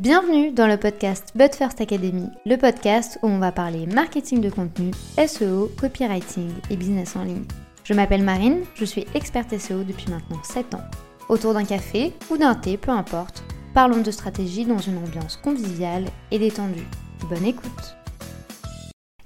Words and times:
Bienvenue 0.00 0.50
dans 0.50 0.66
le 0.66 0.76
podcast 0.76 1.28
But 1.36 1.54
First 1.54 1.80
Academy, 1.80 2.26
le 2.46 2.56
podcast 2.56 3.16
où 3.22 3.28
on 3.28 3.38
va 3.38 3.52
parler 3.52 3.86
marketing 3.86 4.40
de 4.40 4.50
contenu, 4.50 4.90
SEO, 5.24 5.70
copywriting 5.80 6.50
et 6.68 6.76
business 6.76 7.14
en 7.14 7.22
ligne. 7.22 7.44
Je 7.84 7.94
m'appelle 7.94 8.24
Marine, 8.24 8.64
je 8.74 8.84
suis 8.84 9.06
experte 9.14 9.56
SEO 9.56 9.84
depuis 9.84 10.10
maintenant 10.10 10.42
7 10.42 10.74
ans. 10.74 10.82
Autour 11.28 11.54
d'un 11.54 11.64
café 11.64 12.12
ou 12.28 12.36
d'un 12.36 12.56
thé, 12.56 12.76
peu 12.76 12.90
importe, 12.90 13.44
parlons 13.72 14.00
de 14.00 14.10
stratégie 14.10 14.64
dans 14.64 14.78
une 14.78 14.98
ambiance 14.98 15.36
conviviale 15.36 16.06
et 16.32 16.40
détendue. 16.40 16.88
Bonne 17.30 17.44
écoute 17.44 17.96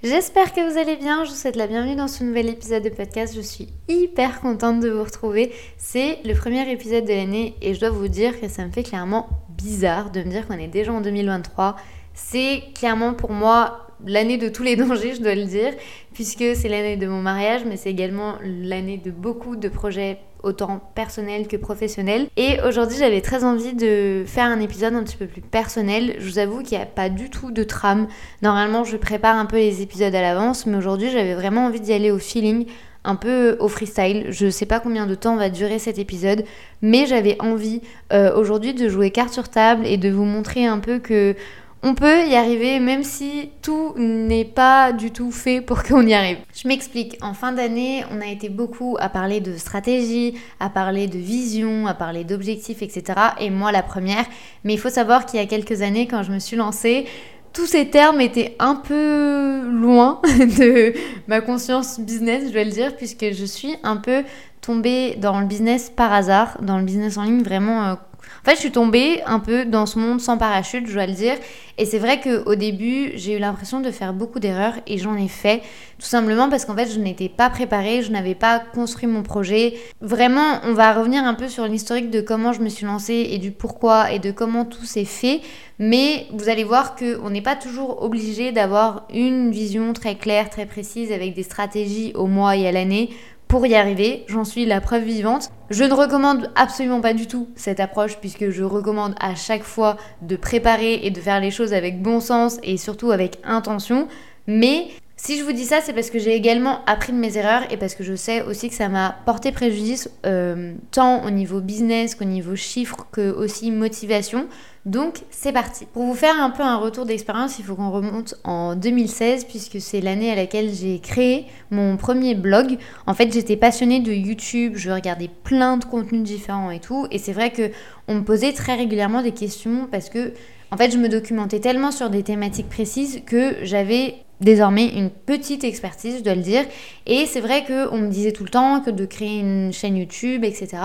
J'espère 0.03 0.53
que 0.53 0.71
vous 0.71 0.77
allez 0.77 0.97
bien, 0.97 1.23
je 1.23 1.31
vous 1.31 1.35
souhaite 1.35 1.55
la 1.55 1.65
bienvenue 1.65 1.95
dans 1.95 2.07
ce 2.07 2.23
nouvel 2.23 2.47
épisode 2.47 2.83
de 2.83 2.89
podcast, 2.89 3.33
je 3.35 3.41
suis 3.41 3.69
hyper 3.87 4.39
contente 4.39 4.81
de 4.81 4.89
vous 4.89 5.03
retrouver. 5.03 5.51
C'est 5.77 6.19
le 6.25 6.35
premier 6.35 6.71
épisode 6.71 7.05
de 7.05 7.13
l'année 7.13 7.55
et 7.63 7.73
je 7.73 7.79
dois 7.79 7.89
vous 7.89 8.07
dire 8.07 8.39
que 8.39 8.47
ça 8.47 8.67
me 8.67 8.71
fait 8.71 8.83
clairement 8.83 9.27
bizarre 9.59 10.09
de 10.09 10.23
me 10.23 10.29
dire 10.29 10.47
qu'on 10.47 10.57
est 10.57 10.67
déjà 10.67 10.93
en 10.93 11.01
2023. 11.01 11.75
C'est 12.13 12.63
clairement 12.73 13.13
pour 13.13 13.31
moi 13.31 13.87
l'année 14.05 14.37
de 14.37 14.47
tous 14.47 14.63
les 14.63 14.75
dangers, 14.77 15.15
je 15.15 15.21
dois 15.21 15.35
le 15.35 15.45
dire, 15.45 15.73
puisque 16.13 16.55
c'est 16.55 16.69
l'année 16.69 16.97
de 16.97 17.07
mon 17.07 17.21
mariage, 17.21 17.61
mais 17.65 17.77
c'est 17.77 17.89
également 17.89 18.35
l'année 18.43 18.97
de 18.97 19.11
beaucoup 19.11 19.55
de 19.55 19.67
projets 19.67 20.19
autant 20.41 20.79
personnels 20.95 21.49
que 21.49 21.57
professionnels. 21.57 22.27
Et 22.37 22.59
aujourd'hui, 22.65 22.97
j'avais 22.97 23.19
très 23.19 23.43
envie 23.43 23.73
de 23.73 24.23
faire 24.25 24.45
un 24.45 24.61
épisode 24.61 24.93
un 24.93 25.03
petit 25.03 25.17
peu 25.17 25.27
plus 25.27 25.41
personnel. 25.41 26.15
Je 26.17 26.29
vous 26.29 26.39
avoue 26.39 26.63
qu'il 26.63 26.77
n'y 26.77 26.83
a 26.83 26.87
pas 26.87 27.09
du 27.09 27.29
tout 27.29 27.51
de 27.51 27.63
trame. 27.63 28.07
Normalement, 28.41 28.85
je 28.85 28.95
prépare 28.95 29.35
un 29.35 29.45
peu 29.45 29.57
les 29.57 29.81
épisodes 29.81 30.15
à 30.15 30.21
l'avance, 30.21 30.65
mais 30.65 30.77
aujourd'hui, 30.77 31.11
j'avais 31.11 31.35
vraiment 31.35 31.65
envie 31.65 31.81
d'y 31.81 31.91
aller 31.91 32.11
au 32.11 32.19
feeling 32.19 32.67
un 33.03 33.15
peu 33.15 33.57
au 33.59 33.67
freestyle. 33.67 34.27
Je 34.29 34.49
sais 34.49 34.65
pas 34.65 34.79
combien 34.79 35.07
de 35.07 35.15
temps 35.15 35.35
va 35.35 35.49
durer 35.49 35.79
cet 35.79 35.99
épisode, 35.99 36.43
mais 36.81 37.05
j'avais 37.05 37.37
envie 37.41 37.81
euh, 38.13 38.35
aujourd'hui 38.35 38.73
de 38.73 38.89
jouer 38.89 39.11
carte 39.11 39.33
sur 39.33 39.49
table 39.49 39.85
et 39.85 39.97
de 39.97 40.09
vous 40.09 40.25
montrer 40.25 40.65
un 40.65 40.79
peu 40.79 40.99
que 40.99 41.35
on 41.81 41.95
peut 41.95 42.27
y 42.27 42.35
arriver 42.35 42.79
même 42.79 43.03
si 43.03 43.51
tout 43.61 43.93
n'est 43.95 44.43
pas 44.43 44.91
du 44.91 45.11
tout 45.11 45.31
fait 45.31 45.61
pour 45.61 45.83
qu'on 45.87 46.05
y 46.05 46.13
arrive. 46.13 46.37
Je 46.53 46.67
m'explique, 46.67 47.17
en 47.21 47.33
fin 47.33 47.53
d'année, 47.53 48.03
on 48.11 48.21
a 48.21 48.27
été 48.27 48.49
beaucoup 48.49 48.97
à 48.99 49.07
parler 49.07 49.39
de 49.39 49.55
stratégie, 49.55 50.35
à 50.59 50.69
parler 50.69 51.07
de 51.07 51.17
vision, 51.17 51.87
à 51.87 51.93
parler 51.93 52.25
d'objectifs, 52.25 52.81
etc. 52.81 53.03
Et 53.39 53.49
moi 53.49 53.71
la 53.71 53.83
première, 53.83 54.25
mais 54.63 54.73
il 54.73 54.79
faut 54.79 54.89
savoir 54.89 55.25
qu'il 55.25 55.39
y 55.39 55.43
a 55.43 55.45
quelques 55.45 55.81
années, 55.81 56.07
quand 56.07 56.23
je 56.23 56.31
me 56.31 56.39
suis 56.39 56.57
lancée, 56.57 57.05
tous 57.53 57.65
ces 57.65 57.89
termes 57.89 58.21
étaient 58.21 58.55
un 58.59 58.75
peu 58.75 59.61
loin 59.69 60.21
de 60.39 60.93
ma 61.27 61.41
conscience 61.41 61.99
business, 61.99 62.47
je 62.47 62.53
dois 62.53 62.63
le 62.63 62.71
dire, 62.71 62.95
puisque 62.95 63.31
je 63.31 63.45
suis 63.45 63.75
un 63.83 63.97
peu 63.97 64.23
tombée 64.61 65.15
dans 65.15 65.39
le 65.39 65.45
business 65.45 65.89
par 65.89 66.13
hasard, 66.13 66.57
dans 66.61 66.77
le 66.77 66.83
business 66.83 67.17
en 67.17 67.23
ligne 67.23 67.43
vraiment 67.43 67.85
euh, 67.85 67.95
en 68.41 68.49
fait, 68.49 68.55
je 68.55 68.61
suis 68.61 68.71
tombée 68.71 69.21
un 69.25 69.39
peu 69.39 69.65
dans 69.65 69.85
ce 69.85 69.99
monde 69.99 70.21
sans 70.21 70.37
parachute, 70.37 70.87
je 70.87 70.93
dois 70.93 71.05
le 71.05 71.13
dire. 71.13 71.35
Et 71.77 71.85
c'est 71.85 71.99
vrai 71.99 72.19
qu'au 72.19 72.55
début, 72.55 73.11
j'ai 73.15 73.37
eu 73.37 73.39
l'impression 73.39 73.79
de 73.79 73.89
faire 73.91 74.13
beaucoup 74.13 74.39
d'erreurs 74.39 74.75
et 74.85 74.97
j'en 74.97 75.15
ai 75.15 75.27
fait. 75.27 75.61
Tout 75.97 76.05
simplement 76.05 76.49
parce 76.49 76.65
qu'en 76.65 76.75
fait, 76.75 76.91
je 76.91 76.99
n'étais 76.99 77.29
pas 77.29 77.49
préparée, 77.49 78.03
je 78.03 78.11
n'avais 78.11 78.35
pas 78.35 78.59
construit 78.59 79.07
mon 79.07 79.23
projet. 79.23 79.75
Vraiment, 80.01 80.59
on 80.63 80.73
va 80.73 80.93
revenir 80.93 81.23
un 81.23 81.33
peu 81.33 81.47
sur 81.47 81.65
l'historique 81.65 82.09
de 82.09 82.21
comment 82.21 82.53
je 82.53 82.61
me 82.61 82.69
suis 82.69 82.85
lancée 82.85 83.29
et 83.31 83.37
du 83.37 83.51
pourquoi 83.51 84.11
et 84.11 84.19
de 84.19 84.31
comment 84.31 84.65
tout 84.65 84.85
s'est 84.85 85.05
fait. 85.05 85.41
Mais 85.77 86.27
vous 86.33 86.49
allez 86.49 86.65
voir 86.65 86.95
qu'on 86.95 87.29
n'est 87.29 87.41
pas 87.41 87.55
toujours 87.55 88.03
obligé 88.03 88.51
d'avoir 88.51 89.07
une 89.13 89.51
vision 89.51 89.93
très 89.93 90.15
claire, 90.15 90.49
très 90.49 90.65
précise 90.65 91.13
avec 91.13 91.33
des 91.33 91.43
stratégies 91.43 92.11
au 92.15 92.27
mois 92.27 92.57
et 92.57 92.67
à 92.67 92.71
l'année 92.73 93.09
pour 93.49 93.65
y 93.65 93.75
arriver. 93.75 94.23
J'en 94.27 94.45
suis 94.45 94.65
la 94.65 94.79
preuve 94.79 95.03
vivante. 95.03 95.49
Je 95.71 95.83
ne 95.83 95.93
recommande 95.93 96.51
absolument 96.55 97.01
pas 97.01 97.13
du 97.13 97.27
tout 97.27 97.49
cette 97.55 97.81
approche 97.81 98.17
puisque 98.19 98.51
je 98.51 98.63
recommande 98.63 99.15
à 99.19 99.35
chaque 99.35 99.63
fois 99.63 99.97
de 100.21 100.37
préparer 100.37 100.99
et 101.03 101.09
de 101.09 101.19
faire 101.19 101.41
les 101.41 101.51
choses 101.51 101.73
avec 101.73 102.01
bon 102.01 102.21
sens 102.21 102.59
et 102.63 102.77
surtout 102.77 103.11
avec 103.11 103.39
intention. 103.43 104.07
Mais 104.47 104.87
si 105.21 105.37
je 105.37 105.43
vous 105.43 105.51
dis 105.51 105.65
ça, 105.65 105.81
c'est 105.81 105.91
parce 105.91 106.09
que 106.09 106.17
j'ai 106.17 106.33
également 106.33 106.79
appris 106.85 107.11
de 107.11 107.17
mes 107.17 107.37
erreurs 107.37 107.63
et 107.69 107.75
parce 107.75 107.93
que 107.93 108.05
je 108.05 108.15
sais 108.15 108.41
aussi 108.41 108.69
que 108.69 108.73
ça 108.75 108.87
m'a 108.87 109.17
porté 109.25 109.51
préjudice 109.51 110.09
euh, 110.25 110.73
tant 110.91 111.25
au 111.25 111.29
niveau 111.29 111.59
business 111.59 112.15
qu'au 112.15 112.23
niveau 112.23 112.55
chiffres 112.55 113.05
que 113.11 113.29
aussi 113.29 113.69
motivation. 113.69 114.47
Donc 114.85 115.19
c'est 115.29 115.51
parti. 115.51 115.85
Pour 115.91 116.03
vous 116.03 116.13
faire 116.13 116.41
un 116.41 116.51
peu 116.51 116.63
un 116.63 116.77
retour 116.77 117.05
d'expérience, 117.05 117.59
il 117.59 117.65
faut 117.65 117.75
qu'on 117.75 117.91
remonte 117.91 118.35
en 118.45 118.77
2016 118.77 119.43
puisque 119.43 119.81
c'est 119.81 119.99
l'année 119.99 120.31
à 120.31 120.35
laquelle 120.35 120.73
j'ai 120.73 120.99
créé 120.99 121.47
mon 121.69 121.97
premier 121.97 122.33
blog. 122.33 122.77
En 123.05 123.13
fait, 123.13 123.33
j'étais 123.33 123.57
passionnée 123.57 123.99
de 123.99 124.13
YouTube, 124.13 124.75
je 124.77 124.89
regardais 124.89 125.29
plein 125.43 125.75
de 125.75 125.83
contenus 125.83 126.23
différents 126.23 126.71
et 126.71 126.79
tout 126.79 127.07
et 127.11 127.17
c'est 127.17 127.33
vrai 127.33 127.51
que 127.51 127.71
on 128.07 128.15
me 128.15 128.23
posait 128.23 128.53
très 128.53 128.75
régulièrement 128.75 129.21
des 129.21 129.33
questions 129.33 129.89
parce 129.91 130.09
que 130.09 130.31
en 130.71 130.77
fait, 130.77 130.91
je 130.91 130.97
me 130.97 131.09
documentais 131.09 131.59
tellement 131.59 131.91
sur 131.91 132.09
des 132.09 132.23
thématiques 132.23 132.69
précises 132.69 133.21
que 133.25 133.55
j'avais 133.63 134.15
désormais 134.41 134.87
une 134.87 135.09
petite 135.09 135.63
expertise, 135.63 136.19
je 136.19 136.23
dois 136.23 136.35
le 136.35 136.41
dire. 136.41 136.63
Et 137.05 137.25
c'est 137.25 137.41
vrai 137.41 137.65
qu'on 137.65 137.97
me 137.97 138.07
disait 138.07 138.31
tout 138.31 138.43
le 138.43 138.49
temps 138.49 138.81
que 138.81 138.91
de 138.91 139.05
créer 139.05 139.39
une 139.39 139.73
chaîne 139.73 139.97
YouTube, 139.97 140.43
etc. 140.43 140.77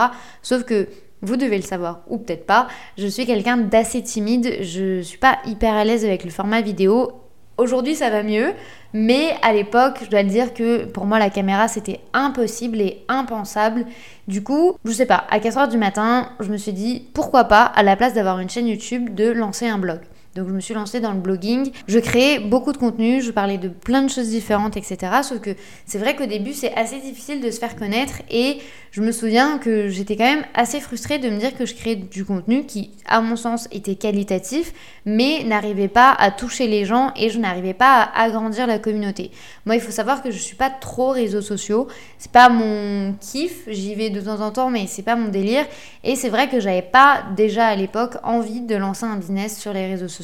Sauf 0.43 0.65
que 0.65 0.89
vous 1.23 1.37
devez 1.37 1.57
le 1.57 1.63
savoir 1.63 2.01
ou 2.09 2.19
peut-être 2.19 2.47
pas, 2.47 2.69
je 2.99 3.07
suis 3.07 3.27
quelqu'un 3.27 3.57
d'assez 3.57 4.03
timide, 4.03 4.59
je 4.61 5.01
suis 5.01 5.19
pas 5.19 5.39
hyper 5.47 5.75
à 5.75 5.85
l'aise 5.85 6.05
avec 6.05 6.25
le 6.25 6.31
format 6.31 6.61
vidéo. 6.61 7.13
Aujourd'hui 7.57 7.95
ça 7.95 8.11
va 8.11 8.25
mieux, 8.25 8.53
mais 8.93 9.37
à 9.43 9.53
l'époque, 9.53 9.99
je 10.05 10.11
dois 10.11 10.25
le 10.25 10.29
dire 10.29 10.53
que 10.55 10.85
pour 10.87 11.07
moi 11.07 11.21
la 11.21 11.31
caméra 11.31 11.69
c'était 11.69 12.01
impossible 12.13 12.81
et 12.81 13.05
impensable. 13.09 13.87
Du 14.27 14.43
coup, 14.43 14.77
je 14.85 14.91
sais 14.91 15.07
pas, 15.07 15.25
à 15.31 15.39
4h 15.39 15.71
du 15.71 15.79
matin, 15.79 16.31
je 16.41 16.51
me 16.51 16.57
suis 16.57 16.73
dit 16.73 17.07
pourquoi 17.15 17.45
pas, 17.45 17.63
à 17.63 17.83
la 17.85 17.97
place 17.97 18.13
d'avoir 18.13 18.41
une 18.41 18.51
chaîne 18.51 18.67
YouTube, 18.67 19.15
de 19.15 19.31
lancer 19.31 19.69
un 19.69 19.79
blog. 19.79 20.01
Donc 20.35 20.49
je 20.49 20.53
me 20.53 20.61
suis 20.61 20.75
lancée 20.75 21.01
dans 21.01 21.13
le 21.13 21.21
blogging. 21.21 21.71
Je 21.87 21.99
créais 21.99 22.41
beaucoup 22.41 22.73
de 22.73 22.79
contenu, 22.79 23.23
je 23.23 23.31
parlais 23.31 23.59
de 23.59 23.69
plein 23.69 24.03
de 24.03 24.11
choses 24.11 24.29
différentes, 24.29 24.77
etc. 24.77 25.13
Sauf 25.23 25.41
que 25.41 25.51
c'est 25.87 25.99
vrai 25.99 26.17
qu'au 26.17 26.27
début 26.27 26.53
c'est 26.53 26.75
assez 26.75 26.99
difficile 27.01 27.41
de 27.41 27.51
se 27.51 27.59
faire 27.59 27.77
connaître 27.77 28.23
et 28.31 28.59
je 28.95 29.01
me 29.01 29.11
souviens 29.11 29.59
que 29.59 29.89
j'étais 29.89 30.15
quand 30.15 30.23
même 30.23 30.45
assez 30.55 30.79
frustrée 30.79 31.19
de 31.19 31.29
me 31.29 31.39
dire 31.39 31.57
que 31.57 31.67
je 31.67 31.75
créais 31.75 31.97
du 31.97 32.25
contenu 32.25 32.65
qui, 32.65 32.93
à 33.07 33.21
mon 33.21 33.35
sens, 33.35 33.67
était 33.73 33.97
qualitatif, 33.97 34.73
mais 35.05 35.43
n'arrivait 35.43 35.89
pas 35.89 36.13
à 36.13 36.31
toucher 36.31 36.69
les 36.69 36.85
gens 36.85 37.11
et 37.17 37.29
je 37.29 37.41
n'arrivais 37.41 37.75
pas 37.75 38.03
à 38.03 38.23
agrandir 38.23 38.69
la 38.69 38.79
communauté. 38.79 39.33
Moi, 39.67 39.75
il 39.75 39.81
faut 39.81 39.91
savoir 39.91 40.23
que 40.23 40.31
je 40.31 40.39
suis 40.39 40.55
pas 40.55 40.71
trop 40.71 41.11
réseaux 41.11 41.43
sociaux. 41.43 41.89
C'est 42.19 42.31
pas 42.31 42.49
mon 42.49 43.15
kiff. 43.21 43.65
J'y 43.67 43.97
vais 43.97 44.11
de 44.11 44.21
temps 44.21 44.41
en 44.41 44.53
temps, 44.53 44.71
mais 44.71 44.87
c'est 44.87 45.03
pas 45.03 45.17
mon 45.17 45.29
délire. 45.29 45.67
Et 46.05 46.15
c'est 46.15 46.29
vrai 46.29 46.49
que 46.49 46.61
j'avais 46.61 46.81
pas 46.83 47.25
déjà 47.37 47.67
à 47.67 47.75
l'époque 47.75 48.15
envie 48.23 48.61
de 48.61 48.77
lancer 48.77 49.07
un 49.07 49.17
business 49.17 49.59
sur 49.59 49.73
les 49.73 49.89
réseaux 49.89 50.07
sociaux. 50.07 50.24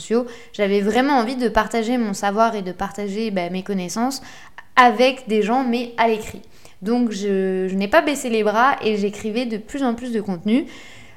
J'avais 0.53 0.81
vraiment 0.81 1.15
envie 1.15 1.37
de 1.37 1.49
partager 1.49 1.99
mon 1.99 2.15
savoir 2.15 2.55
et 2.55 2.63
de 2.63 2.73
partager 2.73 3.31
bah, 3.31 3.51
mes 3.51 3.63
connaissances 3.63 4.23
avec 4.77 5.29
des 5.29 5.43
gens, 5.43 5.65
mais 5.65 5.93
à 5.99 6.09
l'écrit. 6.09 6.43
Donc 6.83 7.11
je, 7.11 7.73
n'ai 7.75 7.89
pas 7.89 8.03
baissé 8.03 8.31
les 8.31 8.43
bras 8.43 8.77
et 8.83 8.97
j'écrivais 8.97 9.47
de 9.47 9.59
plus 9.59 9.83
en 9.83 9.95
plus 9.95 10.13
de 10.13 10.21
contenu. 10.21 10.67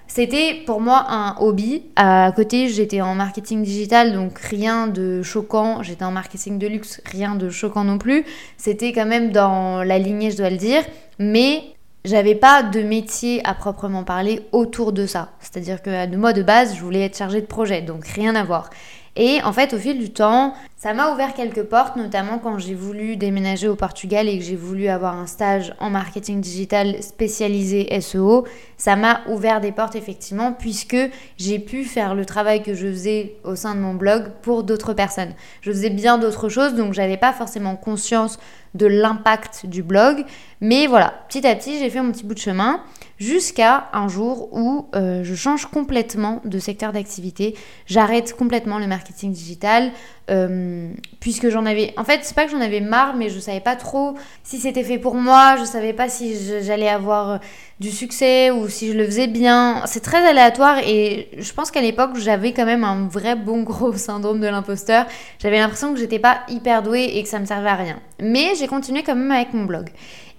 C'était 0.07 0.61
pour 0.65 0.81
moi 0.81 1.05
un 1.09 1.37
hobby. 1.39 1.83
À 1.95 2.31
côté, 2.35 2.67
j'étais 2.67 3.01
en 3.01 3.15
marketing 3.15 3.63
digital, 3.63 4.13
donc 4.13 4.37
rien 4.37 4.87
de 4.87 5.23
choquant. 5.23 5.81
J'étais 5.81 6.03
en 6.03 6.11
marketing 6.11 6.59
de 6.59 6.67
luxe, 6.67 7.01
rien 7.05 7.35
de 7.35 7.49
choquant 7.49 7.83
non 7.83 7.97
plus. 7.97 8.25
C'était 8.57 8.91
quand 8.91 9.05
même 9.05 9.31
dans 9.31 9.81
la 9.81 9.97
lignée, 9.97 10.29
je 10.29 10.37
dois 10.37 10.49
le 10.49 10.57
dire. 10.57 10.83
Mais 11.17 11.63
j'avais 12.05 12.35
pas 12.35 12.63
de 12.63 12.81
métier 12.81 13.41
à 13.45 13.53
proprement 13.53 14.03
parler 14.03 14.41
autour 14.51 14.91
de 14.91 15.05
ça. 15.05 15.29
C'est-à-dire 15.39 15.81
que 15.81 16.15
moi 16.15 16.33
de 16.33 16.43
base, 16.43 16.75
je 16.75 16.81
voulais 16.81 17.05
être 17.05 17.17
chargée 17.17 17.41
de 17.41 17.45
projet, 17.45 17.81
donc 17.81 18.05
rien 18.07 18.35
à 18.35 18.43
voir. 18.43 18.69
Et 19.15 19.41
en 19.43 19.53
fait, 19.53 19.73
au 19.73 19.77
fil 19.77 19.99
du 19.99 20.11
temps, 20.11 20.55
ça 20.75 20.93
m'a 20.95 21.11
ouvert 21.11 21.35
quelques 21.35 21.63
portes, 21.63 21.95
notamment 21.97 22.39
quand 22.39 22.57
j'ai 22.57 22.73
voulu 22.73 23.15
déménager 23.15 23.67
au 23.67 23.75
Portugal 23.75 24.27
et 24.27 24.39
que 24.39 24.43
j'ai 24.43 24.55
voulu 24.55 24.87
avoir 24.87 25.15
un 25.15 25.27
stage 25.27 25.73
en 25.79 25.91
marketing 25.91 26.41
digital 26.41 27.01
spécialisé 27.03 28.01
SEO. 28.01 28.47
Ça 28.75 28.95
m'a 28.95 29.21
ouvert 29.29 29.61
des 29.61 29.71
portes 29.71 29.95
effectivement 29.95 30.51
puisque 30.51 30.97
j'ai 31.37 31.59
pu 31.59 31.83
faire 31.83 32.15
le 32.15 32.25
travail 32.25 32.63
que 32.63 32.73
je 32.73 32.87
faisais 32.87 33.35
au 33.43 33.55
sein 33.55 33.75
de 33.75 33.79
mon 33.79 33.93
blog 33.93 34.31
pour 34.41 34.63
d'autres 34.63 34.93
personnes. 34.93 35.33
Je 35.61 35.71
faisais 35.71 35.91
bien 35.91 36.17
d'autres 36.17 36.49
choses 36.49 36.73
donc 36.73 36.93
j'avais 36.93 37.17
pas 37.17 37.33
forcément 37.33 37.75
conscience 37.75 38.39
de 38.73 38.87
l'impact 38.87 39.67
du 39.67 39.83
blog. 39.83 40.25
Mais 40.59 40.87
voilà, 40.87 41.13
petit 41.29 41.45
à 41.45 41.55
petit, 41.55 41.77
j'ai 41.77 41.91
fait 41.91 42.01
mon 42.01 42.11
petit 42.11 42.25
bout 42.25 42.33
de 42.33 42.39
chemin 42.39 42.81
jusqu'à 43.19 43.89
un 43.93 44.07
jour 44.07 44.49
où 44.53 44.87
euh, 44.95 45.23
je 45.23 45.35
change 45.35 45.65
complètement 45.67 46.41
de 46.45 46.59
secteur 46.59 46.91
d'activité. 46.91 47.55
J'arrête 47.85 48.35
complètement 48.35 48.79
le 48.79 48.87
marketing 48.87 49.31
digital. 49.31 49.91
Euh, 50.31 50.89
puisque 51.19 51.49
j'en 51.49 51.65
avais. 51.65 51.93
En 51.97 52.05
fait, 52.05 52.21
c'est 52.23 52.33
pas 52.33 52.45
que 52.45 52.51
j'en 52.51 52.61
avais 52.61 52.79
marre, 52.79 53.13
mais 53.13 53.27
je 53.27 53.39
savais 53.39 53.59
pas 53.59 53.75
trop 53.75 54.15
si 54.43 54.57
c'était 54.57 54.83
fait 54.83 54.97
pour 54.97 55.15
moi, 55.15 55.57
je 55.59 55.65
savais 55.65 55.91
pas 55.91 56.07
si 56.07 56.37
j'allais 56.61 56.87
avoir 56.87 57.29
euh, 57.29 57.37
du 57.81 57.91
succès 57.91 58.49
ou 58.49 58.69
si 58.69 58.93
je 58.93 58.97
le 58.97 59.03
faisais 59.03 59.27
bien. 59.27 59.81
C'est 59.85 59.99
très 59.99 60.25
aléatoire 60.25 60.77
et 60.79 61.27
je 61.37 61.51
pense 61.51 61.71
qu'à 61.71 61.81
l'époque, 61.81 62.11
j'avais 62.15 62.53
quand 62.53 62.65
même 62.65 62.85
un 62.85 63.05
vrai 63.09 63.35
bon 63.35 63.63
gros 63.63 63.91
syndrome 63.93 64.39
de 64.39 64.47
l'imposteur. 64.47 65.07
J'avais 65.39 65.59
l'impression 65.59 65.93
que 65.93 65.99
j'étais 65.99 66.19
pas 66.19 66.39
hyper 66.47 66.83
douée 66.83 67.11
et 67.15 67.23
que 67.23 67.27
ça 67.27 67.39
me 67.39 67.45
servait 67.45 67.69
à 67.69 67.75
rien. 67.75 67.99
Mais 68.21 68.53
j'ai 68.57 68.67
continué 68.67 69.03
quand 69.03 69.15
même 69.15 69.31
avec 69.31 69.53
mon 69.53 69.65
blog. 69.65 69.89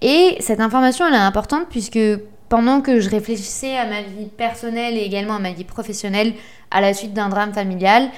Et 0.01 0.35
cette 0.39 0.61
information, 0.61 1.05
elle 1.05 1.13
est 1.13 1.17
importante 1.17 1.67
puisque 1.69 1.99
pendant 2.49 2.81
que 2.81 2.99
je 2.99 3.09
réfléchissais 3.09 3.77
à 3.77 3.85
ma 3.85 4.01
vie 4.01 4.27
personnelle 4.37 4.97
et 4.97 5.01
également 5.01 5.35
à 5.35 5.39
ma 5.39 5.51
vie 5.51 5.63
professionnelle 5.63 6.33
à 6.71 6.81
la 6.81 6.93
suite 6.93 7.13
d'un 7.13 7.29
drame 7.29 7.53
familial, 7.53 8.09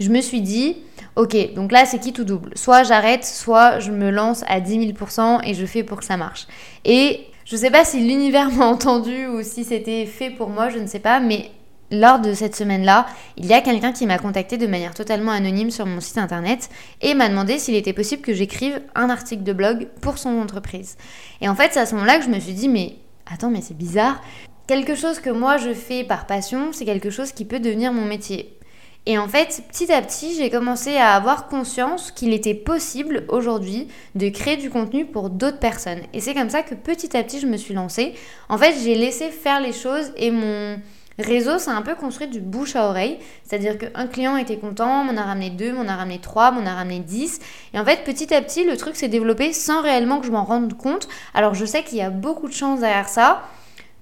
je 0.00 0.10
me 0.10 0.20
suis 0.20 0.40
dit, 0.40 0.76
ok, 1.16 1.54
donc 1.54 1.72
là 1.72 1.84
c'est 1.86 1.98
qui 1.98 2.12
tout 2.12 2.24
double 2.24 2.50
Soit 2.56 2.82
j'arrête, 2.82 3.24
soit 3.24 3.78
je 3.78 3.90
me 3.90 4.10
lance 4.10 4.44
à 4.48 4.60
10 4.60 4.92
000% 4.92 5.40
et 5.44 5.54
je 5.54 5.66
fais 5.66 5.82
pour 5.82 5.98
que 5.98 6.04
ça 6.04 6.16
marche. 6.16 6.46
Et 6.84 7.26
je 7.44 7.56
sais 7.56 7.70
pas 7.70 7.84
si 7.84 8.00
l'univers 8.00 8.50
m'a 8.50 8.66
entendu 8.66 9.26
ou 9.26 9.42
si 9.42 9.64
c'était 9.64 10.06
fait 10.06 10.30
pour 10.30 10.50
moi, 10.50 10.68
je 10.68 10.78
ne 10.78 10.86
sais 10.86 10.98
pas, 10.98 11.20
mais 11.20 11.50
lors 11.90 12.18
de 12.18 12.32
cette 12.32 12.56
semaine-là, 12.56 13.06
il 13.36 13.46
y 13.46 13.52
a 13.52 13.60
quelqu'un 13.60 13.92
qui 13.92 14.06
m'a 14.06 14.18
contacté 14.18 14.56
de 14.56 14.66
manière 14.66 14.94
totalement 14.94 15.30
anonyme 15.30 15.70
sur 15.70 15.86
mon 15.86 16.00
site 16.00 16.18
internet 16.18 16.70
et 17.02 17.14
m'a 17.14 17.28
demandé 17.28 17.58
s'il 17.58 17.74
était 17.74 17.92
possible 17.92 18.22
que 18.22 18.34
j'écrive 18.34 18.80
un 18.94 19.10
article 19.10 19.42
de 19.42 19.52
blog 19.52 19.88
pour 20.00 20.18
son 20.18 20.40
entreprise. 20.40 20.96
Et 21.40 21.48
en 21.48 21.54
fait, 21.54 21.72
c'est 21.72 21.80
à 21.80 21.86
ce 21.86 21.94
moment-là 21.94 22.18
que 22.18 22.24
je 22.24 22.30
me 22.30 22.40
suis 22.40 22.54
dit, 22.54 22.68
mais 22.68 22.96
attends, 23.30 23.50
mais 23.50 23.60
c'est 23.60 23.76
bizarre. 23.76 24.20
Quelque 24.66 24.94
chose 24.94 25.20
que 25.20 25.30
moi 25.30 25.58
je 25.58 25.74
fais 25.74 26.04
par 26.04 26.26
passion, 26.26 26.72
c'est 26.72 26.84
quelque 26.84 27.10
chose 27.10 27.32
qui 27.32 27.44
peut 27.44 27.60
devenir 27.60 27.92
mon 27.92 28.04
métier. 28.04 28.58
Et 29.06 29.18
en 29.18 29.28
fait, 29.28 29.62
petit 29.70 29.92
à 29.92 30.00
petit, 30.00 30.34
j'ai 30.34 30.48
commencé 30.48 30.96
à 30.96 31.14
avoir 31.14 31.48
conscience 31.48 32.10
qu'il 32.10 32.32
était 32.32 32.54
possible 32.54 33.24
aujourd'hui 33.28 33.88
de 34.14 34.30
créer 34.30 34.56
du 34.56 34.70
contenu 34.70 35.04
pour 35.04 35.28
d'autres 35.28 35.58
personnes. 35.58 36.00
Et 36.14 36.20
c'est 36.20 36.32
comme 36.32 36.48
ça 36.48 36.62
que 36.62 36.74
petit 36.74 37.14
à 37.14 37.22
petit, 37.22 37.38
je 37.38 37.46
me 37.46 37.58
suis 37.58 37.74
lancée. 37.74 38.14
En 38.48 38.56
fait, 38.56 38.74
j'ai 38.82 38.94
laissé 38.94 39.28
faire 39.28 39.60
les 39.60 39.74
choses 39.74 40.12
et 40.16 40.30
mon 40.30 40.78
réseau 41.18 41.58
s'est 41.58 41.70
un 41.70 41.82
peu 41.82 41.94
construit 41.94 42.28
du 42.28 42.40
bouche 42.40 42.76
à 42.76 42.88
oreille. 42.88 43.18
C'est-à-dire 43.44 43.78
qu'un 43.78 44.06
client 44.06 44.36
était 44.36 44.56
content, 44.56 45.04
m'en 45.04 45.16
a 45.16 45.22
ramené 45.22 45.50
deux, 45.50 45.72
m'en 45.72 45.88
a 45.88 45.96
ramené 45.96 46.18
trois, 46.18 46.50
m'en 46.50 46.66
a 46.66 46.74
ramené 46.74 47.00
dix. 47.00 47.40
Et 47.72 47.78
en 47.78 47.84
fait, 47.84 48.04
petit 48.04 48.32
à 48.34 48.40
petit, 48.42 48.64
le 48.64 48.76
truc 48.76 48.96
s'est 48.96 49.08
développé 49.08 49.52
sans 49.52 49.82
réellement 49.82 50.20
que 50.20 50.26
je 50.26 50.32
m'en 50.32 50.44
rende 50.44 50.76
compte. 50.76 51.08
Alors, 51.34 51.54
je 51.54 51.64
sais 51.64 51.82
qu'il 51.82 51.98
y 51.98 52.02
a 52.02 52.10
beaucoup 52.10 52.48
de 52.48 52.54
chance 52.54 52.80
derrière 52.80 53.08
ça. 53.08 53.42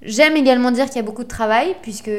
J'aime 0.02 0.36
également 0.36 0.70
dire 0.70 0.86
qu'il 0.86 0.96
y 0.96 1.00
a 1.00 1.02
beaucoup 1.02 1.24
de 1.24 1.28
travail, 1.28 1.76
puisque 1.82 2.10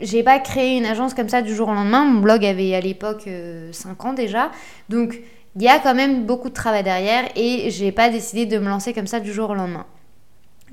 j'ai 0.00 0.22
pas 0.22 0.38
créé 0.38 0.76
une 0.76 0.86
agence 0.86 1.14
comme 1.14 1.28
ça 1.28 1.42
du 1.42 1.54
jour 1.54 1.68
au 1.68 1.74
lendemain. 1.74 2.04
Mon 2.04 2.20
blog 2.20 2.44
avait 2.44 2.74
à 2.74 2.80
l'époque 2.80 3.22
5 3.22 3.28
euh, 3.28 3.72
ans 4.00 4.12
déjà. 4.12 4.50
Donc 4.88 5.20
il 5.56 5.62
y 5.62 5.68
a 5.68 5.78
quand 5.78 5.94
même 5.94 6.24
beaucoup 6.26 6.48
de 6.48 6.54
travail 6.54 6.82
derrière 6.82 7.28
et 7.36 7.70
j'ai 7.70 7.92
pas 7.92 8.10
décidé 8.10 8.46
de 8.46 8.58
me 8.58 8.68
lancer 8.68 8.92
comme 8.92 9.06
ça 9.06 9.20
du 9.20 9.32
jour 9.32 9.50
au 9.50 9.54
lendemain. 9.54 9.86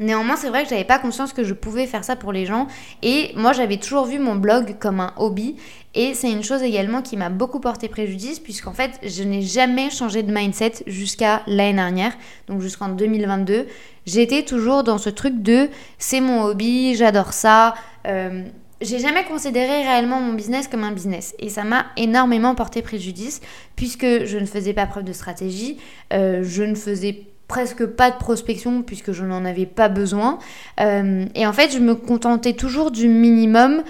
Néanmoins, 0.02 0.36
c'est 0.36 0.50
vrai 0.50 0.64
que 0.64 0.70
j'avais 0.70 0.84
pas 0.84 0.98
conscience 0.98 1.32
que 1.32 1.44
je 1.44 1.54
pouvais 1.54 1.86
faire 1.86 2.04
ça 2.04 2.16
pour 2.16 2.32
les 2.32 2.48
gens 2.48 2.66
et 3.04 3.34
moi 3.36 3.54
j'avais 3.54 3.78
toujours 3.78 4.06
vu 4.06 4.18
mon 4.18 4.34
blog 4.34 4.78
comme 4.80 5.00
un 5.00 5.14
hobby 5.16 5.58
et 5.94 6.16
c'est 6.16 6.32
une 6.32 6.44
chose 6.44 6.64
également 6.64 7.04
qui 7.04 7.18
m'a 7.18 7.30
beaucoup 7.30 7.60
porté 7.60 7.88
préjudice 7.88 8.40
puisqu'en 8.40 8.74
fait 8.74 9.00
je 9.04 9.22
n'ai 9.22 9.44
jamais 9.44 9.92
changé 9.92 10.24
de 10.24 10.34
mindset 10.34 10.84
jusqu'à 10.88 11.44
l'année 11.46 11.76
dernière, 11.76 12.14
donc 12.48 12.62
jusqu'en 12.62 12.90
2022. 12.90 13.68
J'étais 14.08 14.42
toujours 14.42 14.84
dans 14.84 14.98
ce 14.98 15.12
truc 15.12 15.44
de 15.44 15.70
c'est 16.00 16.20
mon 16.20 16.46
hobby, 16.46 16.96
j'adore 16.96 17.34
ça. 17.34 17.76
Euh, 18.08 18.44
j'ai 18.82 18.98
jamais 18.98 19.24
considéré 19.26 19.84
réellement 19.84 20.20
mon 20.20 20.34
business 20.34 20.68
comme 20.68 20.84
un 20.84 20.94
business 20.94 21.36
et 21.38 21.50
ça 21.50 21.64
m'a 21.64 21.86
énormément 21.96 22.56
porté 22.56 22.82
préjudice 22.82 23.40
puisque 23.76 24.26
je 24.26 24.40
ne 24.40 24.48
faisais 24.48 24.74
pas 24.74 24.88
preuve 24.88 25.04
de 25.04 25.14
stratégie, 25.14 25.78
euh, 26.12 26.42
je 26.42 26.64
ne 26.64 26.74
faisais 26.74 27.28
presque 27.52 27.86
pas 27.86 28.12
de 28.12 28.16
prospection 28.16 28.82
puisque 28.82 29.12
je 29.12 29.26
n'en 29.26 29.44
avais 29.44 29.66
pas 29.66 29.90
besoin 29.90 30.40
euh, 30.80 31.26
et 31.36 31.46
en 31.46 31.52
fait 31.52 31.74
je 31.74 31.80
me 31.80 31.96
contentais 31.96 32.54
toujours 32.54 32.92
du 32.92 33.10
minimum. 33.10 33.84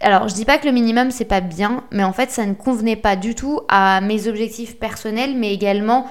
Alors 0.00 0.26
je 0.26 0.34
dis 0.34 0.44
pas 0.44 0.58
que 0.58 0.66
le 0.66 0.72
minimum 0.72 1.12
c'est 1.12 1.24
pas 1.24 1.40
bien, 1.40 1.84
mais 1.92 2.02
en 2.02 2.12
fait 2.12 2.32
ça 2.32 2.44
ne 2.46 2.54
convenait 2.54 2.96
pas 2.96 3.14
du 3.14 3.36
tout 3.36 3.60
à 3.68 4.00
mes 4.00 4.26
objectifs 4.26 4.76
personnels 4.76 5.36
mais 5.36 5.54
également 5.54 6.08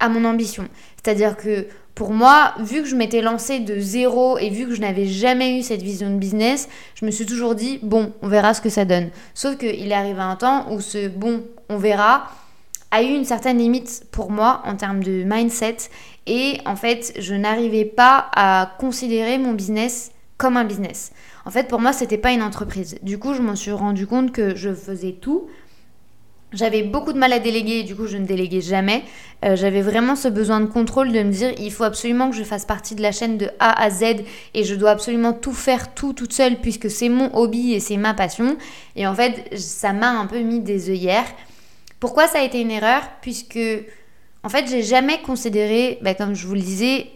à 0.00 0.08
mon 0.08 0.24
ambition. 0.24 0.66
C'est-à-dire 0.96 1.36
que 1.36 1.66
pour 1.94 2.12
moi, 2.12 2.54
vu 2.60 2.80
que 2.80 2.88
je 2.88 2.96
m'étais 2.96 3.20
lancée 3.20 3.58
de 3.58 3.78
zéro 3.78 4.38
et 4.38 4.48
vu 4.48 4.66
que 4.66 4.74
je 4.74 4.80
n'avais 4.80 5.04
jamais 5.04 5.58
eu 5.58 5.62
cette 5.62 5.82
vision 5.82 6.08
de 6.08 6.16
business, 6.16 6.70
je 6.94 7.04
me 7.04 7.10
suis 7.10 7.26
toujours 7.26 7.56
dit, 7.56 7.78
bon, 7.82 8.12
on 8.22 8.28
verra 8.28 8.54
ce 8.54 8.60
que 8.60 8.70
ça 8.70 8.84
donne. 8.84 9.10
Sauf 9.34 9.58
qu'il 9.58 9.90
est 9.90 9.94
arrivé 9.94 10.20
un 10.20 10.36
temps 10.36 10.72
où 10.72 10.80
ce 10.80 11.08
bon, 11.08 11.42
on 11.68 11.76
verra 11.76 12.28
a 12.90 13.02
eu 13.02 13.14
une 13.14 13.24
certaine 13.24 13.58
limite 13.58 14.04
pour 14.10 14.30
moi 14.30 14.62
en 14.64 14.76
termes 14.76 15.02
de 15.02 15.24
mindset 15.24 15.76
et 16.26 16.58
en 16.66 16.76
fait, 16.76 17.12
je 17.18 17.34
n'arrivais 17.34 17.84
pas 17.84 18.30
à 18.34 18.74
considérer 18.78 19.38
mon 19.38 19.52
business 19.52 20.12
comme 20.36 20.56
un 20.56 20.64
business. 20.64 21.12
En 21.44 21.50
fait, 21.50 21.68
pour 21.68 21.80
moi, 21.80 21.92
c'était 21.92 22.18
pas 22.18 22.32
une 22.32 22.42
entreprise. 22.42 22.98
Du 23.02 23.18
coup, 23.18 23.34
je 23.34 23.42
m'en 23.42 23.56
suis 23.56 23.72
rendu 23.72 24.06
compte 24.06 24.32
que 24.32 24.54
je 24.54 24.72
faisais 24.72 25.12
tout 25.12 25.48
j'avais 26.52 26.82
beaucoup 26.82 27.12
de 27.12 27.18
mal 27.18 27.32
à 27.32 27.38
déléguer, 27.38 27.82
du 27.82 27.94
coup 27.94 28.06
je 28.06 28.16
ne 28.16 28.24
déléguais 28.24 28.60
jamais. 28.60 29.02
Euh, 29.44 29.54
j'avais 29.54 29.82
vraiment 29.82 30.16
ce 30.16 30.28
besoin 30.28 30.60
de 30.60 30.66
contrôle 30.66 31.12
de 31.12 31.22
me 31.22 31.30
dire 31.30 31.52
il 31.58 31.70
faut 31.70 31.84
absolument 31.84 32.30
que 32.30 32.36
je 32.36 32.42
fasse 32.42 32.64
partie 32.64 32.94
de 32.94 33.02
la 33.02 33.12
chaîne 33.12 33.36
de 33.36 33.50
A 33.58 33.82
à 33.82 33.90
Z 33.90 34.24
et 34.54 34.64
je 34.64 34.74
dois 34.74 34.90
absolument 34.90 35.32
tout 35.32 35.52
faire 35.52 35.94
tout 35.94 36.12
toute 36.12 36.32
seule 36.32 36.56
puisque 36.56 36.90
c'est 36.90 37.10
mon 37.10 37.34
hobby 37.36 37.74
et 37.74 37.80
c'est 37.80 37.98
ma 37.98 38.14
passion. 38.14 38.56
Et 38.96 39.06
en 39.06 39.14
fait 39.14 39.56
ça 39.58 39.92
m'a 39.92 40.10
un 40.10 40.26
peu 40.26 40.40
mis 40.40 40.60
des 40.60 40.90
œillères. 40.90 41.26
Pourquoi 42.00 42.26
ça 42.26 42.40
a 42.40 42.42
été 42.42 42.60
une 42.60 42.70
erreur 42.70 43.02
Puisque 43.20 43.58
en 44.42 44.48
fait 44.48 44.68
j'ai 44.68 44.82
jamais 44.82 45.20
considéré, 45.22 45.98
bah, 46.02 46.14
comme 46.14 46.34
je 46.34 46.46
vous 46.46 46.54
le 46.54 46.60
disais, 46.60 47.08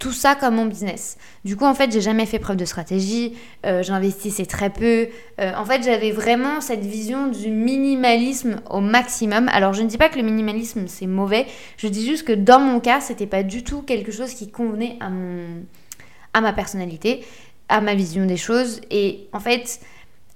tout 0.00 0.12
ça 0.12 0.34
comme 0.34 0.56
mon 0.56 0.64
business. 0.64 1.18
Du 1.44 1.56
coup, 1.56 1.66
en 1.66 1.74
fait, 1.74 1.92
j'ai 1.92 2.00
jamais 2.00 2.24
fait 2.24 2.38
preuve 2.38 2.56
de 2.56 2.64
stratégie, 2.64 3.36
euh, 3.66 3.82
j'investissais 3.82 4.46
très 4.46 4.70
peu. 4.70 5.08
Euh, 5.38 5.52
en 5.54 5.64
fait, 5.66 5.84
j'avais 5.84 6.10
vraiment 6.10 6.62
cette 6.62 6.80
vision 6.80 7.28
du 7.28 7.50
minimalisme 7.50 8.62
au 8.70 8.80
maximum. 8.80 9.48
Alors, 9.50 9.74
je 9.74 9.82
ne 9.82 9.88
dis 9.88 9.98
pas 9.98 10.08
que 10.08 10.16
le 10.16 10.22
minimalisme 10.22 10.86
c'est 10.88 11.06
mauvais, 11.06 11.46
je 11.76 11.86
dis 11.86 12.04
juste 12.06 12.26
que 12.26 12.32
dans 12.32 12.60
mon 12.60 12.80
cas, 12.80 13.00
c'était 13.00 13.26
pas 13.26 13.42
du 13.42 13.62
tout 13.62 13.82
quelque 13.82 14.10
chose 14.10 14.32
qui 14.32 14.50
convenait 14.50 14.96
à 15.00 15.10
mon 15.10 15.64
à 16.32 16.40
ma 16.40 16.52
personnalité, 16.52 17.24
à 17.68 17.80
ma 17.80 17.94
vision 17.94 18.24
des 18.24 18.36
choses 18.36 18.80
et 18.90 19.28
en 19.32 19.40
fait, 19.40 19.80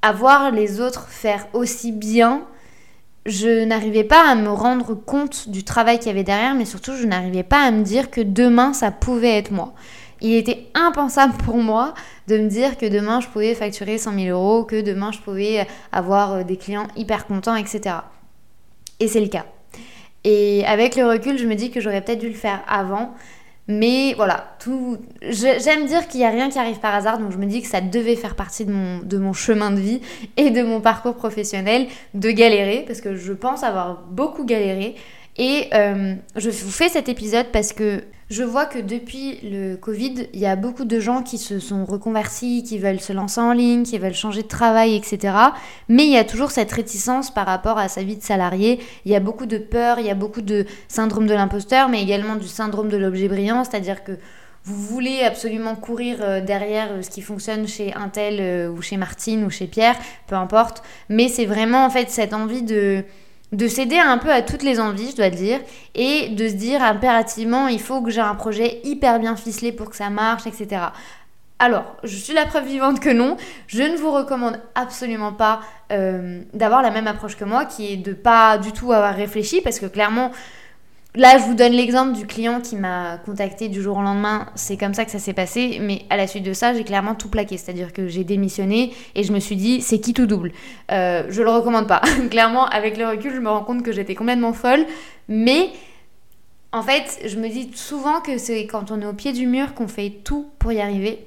avoir 0.03 0.51
les 0.51 0.81
autres 0.81 1.09
faire 1.09 1.47
aussi 1.53 1.93
bien 1.93 2.47
je 3.27 3.65
n'arrivais 3.65 4.05
pas 4.05 4.29
à 4.29 4.35
me 4.35 4.51
rendre 4.51 4.95
compte 4.95 5.49
du 5.49 5.65
travail 5.65 5.99
qu'il 5.99 6.09
y 6.09 6.11
avait 6.11 6.25
derrière, 6.25 6.55
mais 6.55 6.65
surtout 6.65 6.93
je 6.97 7.07
n'arrivais 7.07 7.43
pas 7.43 7.65
à 7.65 7.71
me 7.71 7.83
dire 7.83 8.11
que 8.11 8.21
demain 8.21 8.73
ça 8.73 8.91
pouvait 8.91 9.37
être 9.37 9.51
moi. 9.51 9.73
Il 10.21 10.35
était 10.35 10.67
impensable 10.75 11.35
pour 11.45 11.57
moi 11.57 11.95
de 12.29 12.39
me 12.39 12.49
dire 12.49 12.79
que 12.79 12.87
demain 12.87 13.21
je 13.21 13.29
pouvais 13.29 13.55
facturer 13.55 13.99
100 13.99 14.15
000 14.19 14.39
euros, 14.39 14.65
que 14.65 14.81
demain 14.81 15.13
je 15.13 15.19
pouvais 15.19 15.67
avoir 15.93 16.33
euh, 16.33 16.43
des 16.45 16.57
clients 16.57 16.87
hyper 16.97 17.27
contents, 17.27 17.57
etc. 17.57 17.97
Et 19.01 19.09
c'est 19.09 19.21
le 19.21 19.29
cas. 19.29 19.47
Et 20.25 20.65
avec 20.67 20.97
le 20.97 21.07
recul, 21.07 21.37
je 21.37 21.47
me 21.47 21.55
dis 21.55 21.71
que 21.71 21.81
j'aurais 21.81 22.01
peut-être 22.01 22.21
dû 22.21 22.29
le 22.29 22.35
faire 22.35 22.63
avant, 22.67 23.15
mais 23.67 24.13
voilà, 24.15 24.57
tout. 24.59 24.99
J'aime 25.23 25.87
dire 25.87 26.07
qu'il 26.09 26.21
n'y 26.21 26.27
a 26.27 26.31
rien 26.31 26.51
qui 26.51 26.59
arrive 26.59 26.81
par 26.81 26.95
hasard, 26.95 27.19
donc 27.19 27.33
je 27.33 27.39
me 27.39 27.47
dis 27.47 27.63
que 27.63 27.69
ça 27.69 27.81
devait 27.81 28.17
faire 28.17 28.37
partie 28.37 28.67
de 28.67 29.19
mon, 29.19 29.33
chemin 29.33 29.71
de 29.71 29.81
vie 29.81 30.01
et 30.37 30.51
de 30.51 30.63
mon 30.63 30.81
parcours 30.81 31.15
professionnel 31.15 31.87
de 32.13 32.31
galérer, 32.31 32.85
parce 32.87 33.01
que 33.01 33.17
je 33.17 33.33
pense 33.33 33.63
avoir 33.63 34.03
beaucoup 34.11 34.45
galéré. 34.45 34.97
Et 35.37 35.69
euh, 35.73 36.15
je 36.37 36.51
vous 36.51 36.71
fais 36.71 36.89
cet 36.89 37.09
épisode 37.09 37.47
parce 37.53 37.73
que 37.73 38.05
je 38.35 38.43
vois 38.43 38.67
que 38.67 38.81
depuis 38.81 39.39
le 39.45 39.77
Covid, 39.77 40.27
il 40.33 40.41
y 40.41 40.47
a 40.47 40.57
beaucoup 40.57 40.85
de 40.85 40.99
gens 40.99 41.23
qui 41.23 41.39
se 41.39 41.61
sont 41.61 41.85
reconvertis, 41.85 42.65
qui 42.65 42.79
veulent 42.79 42.99
se 42.99 43.13
lancer 43.13 43.41
en 43.41 43.53
ligne, 43.53 43.85
qui 43.85 43.97
veulent 43.97 44.13
changer 44.13 44.43
de 44.43 44.49
travail, 44.49 44.97
etc. 44.97 45.37
Mais 45.89 46.05
il 46.05 46.11
y 46.11 46.17
a 46.17 46.25
toujours 46.25 46.51
cette 46.51 46.73
réticence 46.73 47.33
par 47.33 47.47
rapport 47.47 47.79
à 47.79 47.87
sa 47.87 48.03
vie 48.03 48.17
de 48.17 48.25
salarié. 48.25 48.81
Il 49.05 49.13
y 49.13 49.15
a 49.15 49.21
beaucoup 49.21 49.47
de 49.47 49.59
peur, 49.59 50.01
il 50.01 50.07
y 50.07 50.11
a 50.11 50.17
beaucoup 50.17 50.43
de 50.43 50.67
syndrome 50.89 51.29
de 51.29 51.35
l'imposteur, 51.35 51.89
mais 51.89 52.03
également 52.03 52.35
du 52.35 52.49
syndrome 52.49 52.89
de 52.89 52.97
l'objet 52.97 53.29
brillant, 53.29 53.63
c'est-à-dire 53.63 54.03
que 54.03 54.19
vous 54.65 54.83
voulez 54.83 55.21
absolument 55.21 55.77
courir 55.77 56.17
euh, 56.21 56.41
derrière 56.41 56.89
euh, 56.91 57.03
ce 57.03 57.11
qui 57.11 57.23
fonctionne 57.23 57.69
chez 57.69 57.95
Intel 57.95 58.69
ou 58.69 58.83
chez 58.83 58.97
Martine 58.97 59.45
ou 59.45 59.51
chez 59.51 59.69
Pierre, 59.69 59.95
peu 60.27 60.35
importe. 60.35 60.83
Mais 61.09 61.29
c'est 61.29 61.47
vraiment 61.47 61.85
en 61.85 61.91
fait 61.91 62.11
cette 62.11 62.35
envie 62.35 62.63
de 62.63 63.05
de 63.55 63.69
céder 63.69 63.99
un 63.99 64.19
peu 64.19 64.33
à 64.33 64.43
toutes 64.43 64.63
les 64.63 64.81
envies, 64.81 65.13
je 65.13 65.17
dois 65.17 65.29
le 65.29 65.37
dire, 65.37 65.61
et 65.95 66.29
de 66.31 66.49
se 66.49 66.55
dire 66.55 66.83
impérativement, 66.83 67.69
il 67.69 67.81
faut 67.81 68.03
que 68.03 68.11
j'ai 68.11 68.21
un 68.21 68.35
projet 68.35 68.81
hyper 68.85 69.21
bien 69.21 69.37
ficelé 69.37 69.73
pour 69.73 69.91
que 69.91 69.97
ça 69.97 70.11
marche, 70.11 70.47
etc. 70.47 70.87
Alors, 71.61 71.97
je 72.03 72.17
suis 72.17 72.35
la 72.35 72.47
preuve 72.47 72.67
vivante 72.67 72.99
que 72.99 73.11
non. 73.11 73.37
Je 73.69 73.83
ne 73.83 73.97
vous 73.97 74.11
recommande 74.11 74.61
absolument 74.75 75.33
pas 75.33 75.61
euh, 75.93 76.43
d'avoir 76.53 76.83
la 76.83 76.91
même 76.91 77.07
approche 77.07 77.37
que 77.37 77.45
moi, 77.45 77.65
qui 77.65 77.93
est 77.93 77.97
de 77.97 78.13
pas 78.13 78.59
du 78.59 78.73
tout 78.73 78.93
avoir 78.93 79.15
réfléchi, 79.15 79.61
parce 79.61 79.79
que 79.79 79.87
clairement, 79.87 80.33
Là, 81.17 81.39
je 81.39 81.45
vous 81.45 81.55
donne 81.55 81.73
l'exemple 81.73 82.13
du 82.13 82.27
client 82.27 82.61
qui 82.61 82.75
m'a 82.75 83.19
contacté 83.19 83.69
du 83.69 83.81
jour 83.81 83.99
au 83.99 84.03
lendemain. 84.03 84.49
C'est 84.57 84.77
comme 84.77 84.95
ça 84.95 85.05
que 85.05 85.13
ça 85.13 85.21
s'est 85.21 85.33
passé. 85.33 85.79
Mais 85.81 86.03
à 86.11 86.17
la 86.17 86.27
suite 86.27 86.43
de 86.43 86.53
ça, 86.53 86.75
j'ai 86.75 86.83
clairement 86.83 87.15
tout 87.15 87.29
plaqué. 87.29 87.57
C'est-à-dire 87.57 87.93
que 87.93 88.09
j'ai 88.09 88.25
démissionné 88.25 88.93
et 89.15 89.23
je 89.23 89.33
me 89.33 89.39
suis 89.39 89.55
dit, 89.55 89.81
c'est 89.81 90.01
qui 90.01 90.13
tout 90.13 90.27
double? 90.27 90.51
Euh, 90.91 91.27
Je 91.29 91.43
le 91.43 91.51
recommande 91.51 91.87
pas. 91.87 92.03
clairement, 92.31 92.67
avec 92.67 92.97
le 92.97 93.07
recul, 93.07 93.33
je 93.33 93.39
me 93.39 93.49
rends 93.49 93.63
compte 93.63 93.85
que 93.85 93.93
j'étais 93.93 94.17
complètement 94.17 94.53
folle. 94.53 94.85
Mais 95.29 95.71
en 96.73 96.83
fait, 96.83 97.21
je 97.25 97.39
me 97.39 97.49
dis 97.49 97.71
souvent 97.77 98.21
que 98.21 98.37
c'est 98.37 98.67
quand 98.67 98.91
on 98.91 99.01
est 99.01 99.07
au 99.07 99.13
pied 99.13 99.33
du 99.33 99.47
mur 99.47 99.75
qu'on 99.75 99.87
fait 99.87 100.11
tout 100.25 100.51
pour 100.59 100.73
y 100.73 100.81
arriver. 100.81 101.25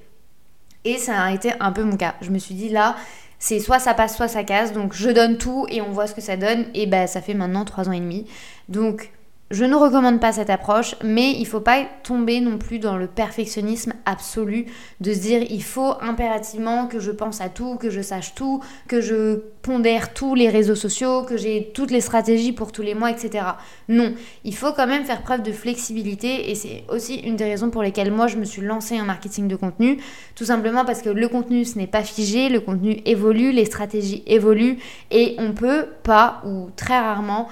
Et 0.83 0.97
ça 0.97 1.21
a 1.21 1.31
été 1.31 1.53
un 1.61 1.71
peu 1.71 1.83
mon 1.83 1.95
cas. 1.95 2.15
Je 2.19 2.31
me 2.31 2.39
suis 2.39 2.55
dit 2.55 2.67
là, 2.67 2.97
c'est 3.39 3.59
soit 3.59 3.79
ça 3.79 3.93
passe, 3.93 4.17
soit 4.17 4.27
ça 4.27 4.43
casse. 4.43 4.73
Donc 4.73 4.93
je 4.93 5.09
donne 5.09 5.37
tout 5.37 5.65
et 5.69 5.81
on 5.81 5.91
voit 5.91 6.07
ce 6.07 6.13
que 6.13 6.21
ça 6.21 6.35
donne. 6.35 6.65
Et 6.73 6.87
bah 6.87 7.07
ça 7.07 7.21
fait 7.21 7.33
maintenant 7.33 7.63
trois 7.63 7.87
ans 7.87 7.93
et 7.93 8.01
demi. 8.01 8.25
Donc 8.67 9.11
je 9.49 9.63
ne 9.63 9.75
recommande 9.75 10.19
pas 10.19 10.33
cette 10.33 10.49
approche, 10.49 10.95
mais 11.03 11.31
il 11.31 11.45
faut 11.47 11.61
pas 11.61 11.85
tomber 12.03 12.41
non 12.41 12.57
plus 12.57 12.79
dans 12.79 12.97
le 12.97 13.07
perfectionnisme 13.07 13.93
absolu 14.05 14.65
de 14.99 15.13
se 15.13 15.19
dire 15.19 15.41
il 15.49 15.63
faut 15.63 15.93
impérativement 16.01 16.87
que 16.87 16.99
je 16.99 17.11
pense 17.11 17.39
à 17.39 17.47
tout, 17.47 17.75
que 17.75 17.89
je 17.89 18.01
sache 18.01 18.35
tout, 18.35 18.61
que 18.89 18.99
je 18.99 19.39
pondère 19.61 20.13
tous 20.13 20.35
les 20.35 20.49
réseaux 20.49 20.75
sociaux, 20.75 21.23
que 21.23 21.37
j'ai 21.37 21.71
toutes 21.73 21.91
les 21.91 22.01
stratégies 22.01 22.51
pour 22.51 22.73
tous 22.73 22.81
les 22.81 22.93
mois, 22.93 23.09
etc. 23.09 23.45
Non, 23.87 24.13
il 24.43 24.55
faut 24.55 24.73
quand 24.73 24.87
même 24.87 25.05
faire 25.05 25.21
preuve 25.21 25.43
de 25.43 25.53
flexibilité 25.53 26.51
et 26.51 26.55
c'est 26.55 26.83
aussi 26.89 27.15
une 27.15 27.37
des 27.37 27.45
raisons 27.45 27.69
pour 27.69 27.83
lesquelles 27.83 28.11
moi 28.11 28.27
je 28.27 28.37
me 28.37 28.45
suis 28.45 28.61
lancée 28.61 28.99
en 28.99 29.05
marketing 29.05 29.47
de 29.47 29.55
contenu, 29.55 29.97
tout 30.35 30.45
simplement 30.45 30.83
parce 30.83 31.01
que 31.01 31.09
le 31.09 31.27
contenu 31.29 31.63
ce 31.63 31.77
n'est 31.77 31.87
pas 31.87 32.03
figé, 32.03 32.49
le 32.49 32.59
contenu 32.59 33.01
évolue, 33.05 33.53
les 33.53 33.65
stratégies 33.65 34.23
évoluent 34.27 34.77
et 35.09 35.35
on 35.37 35.53
peut 35.53 35.85
pas 36.03 36.41
ou 36.45 36.69
très 36.75 36.99
rarement 36.99 37.47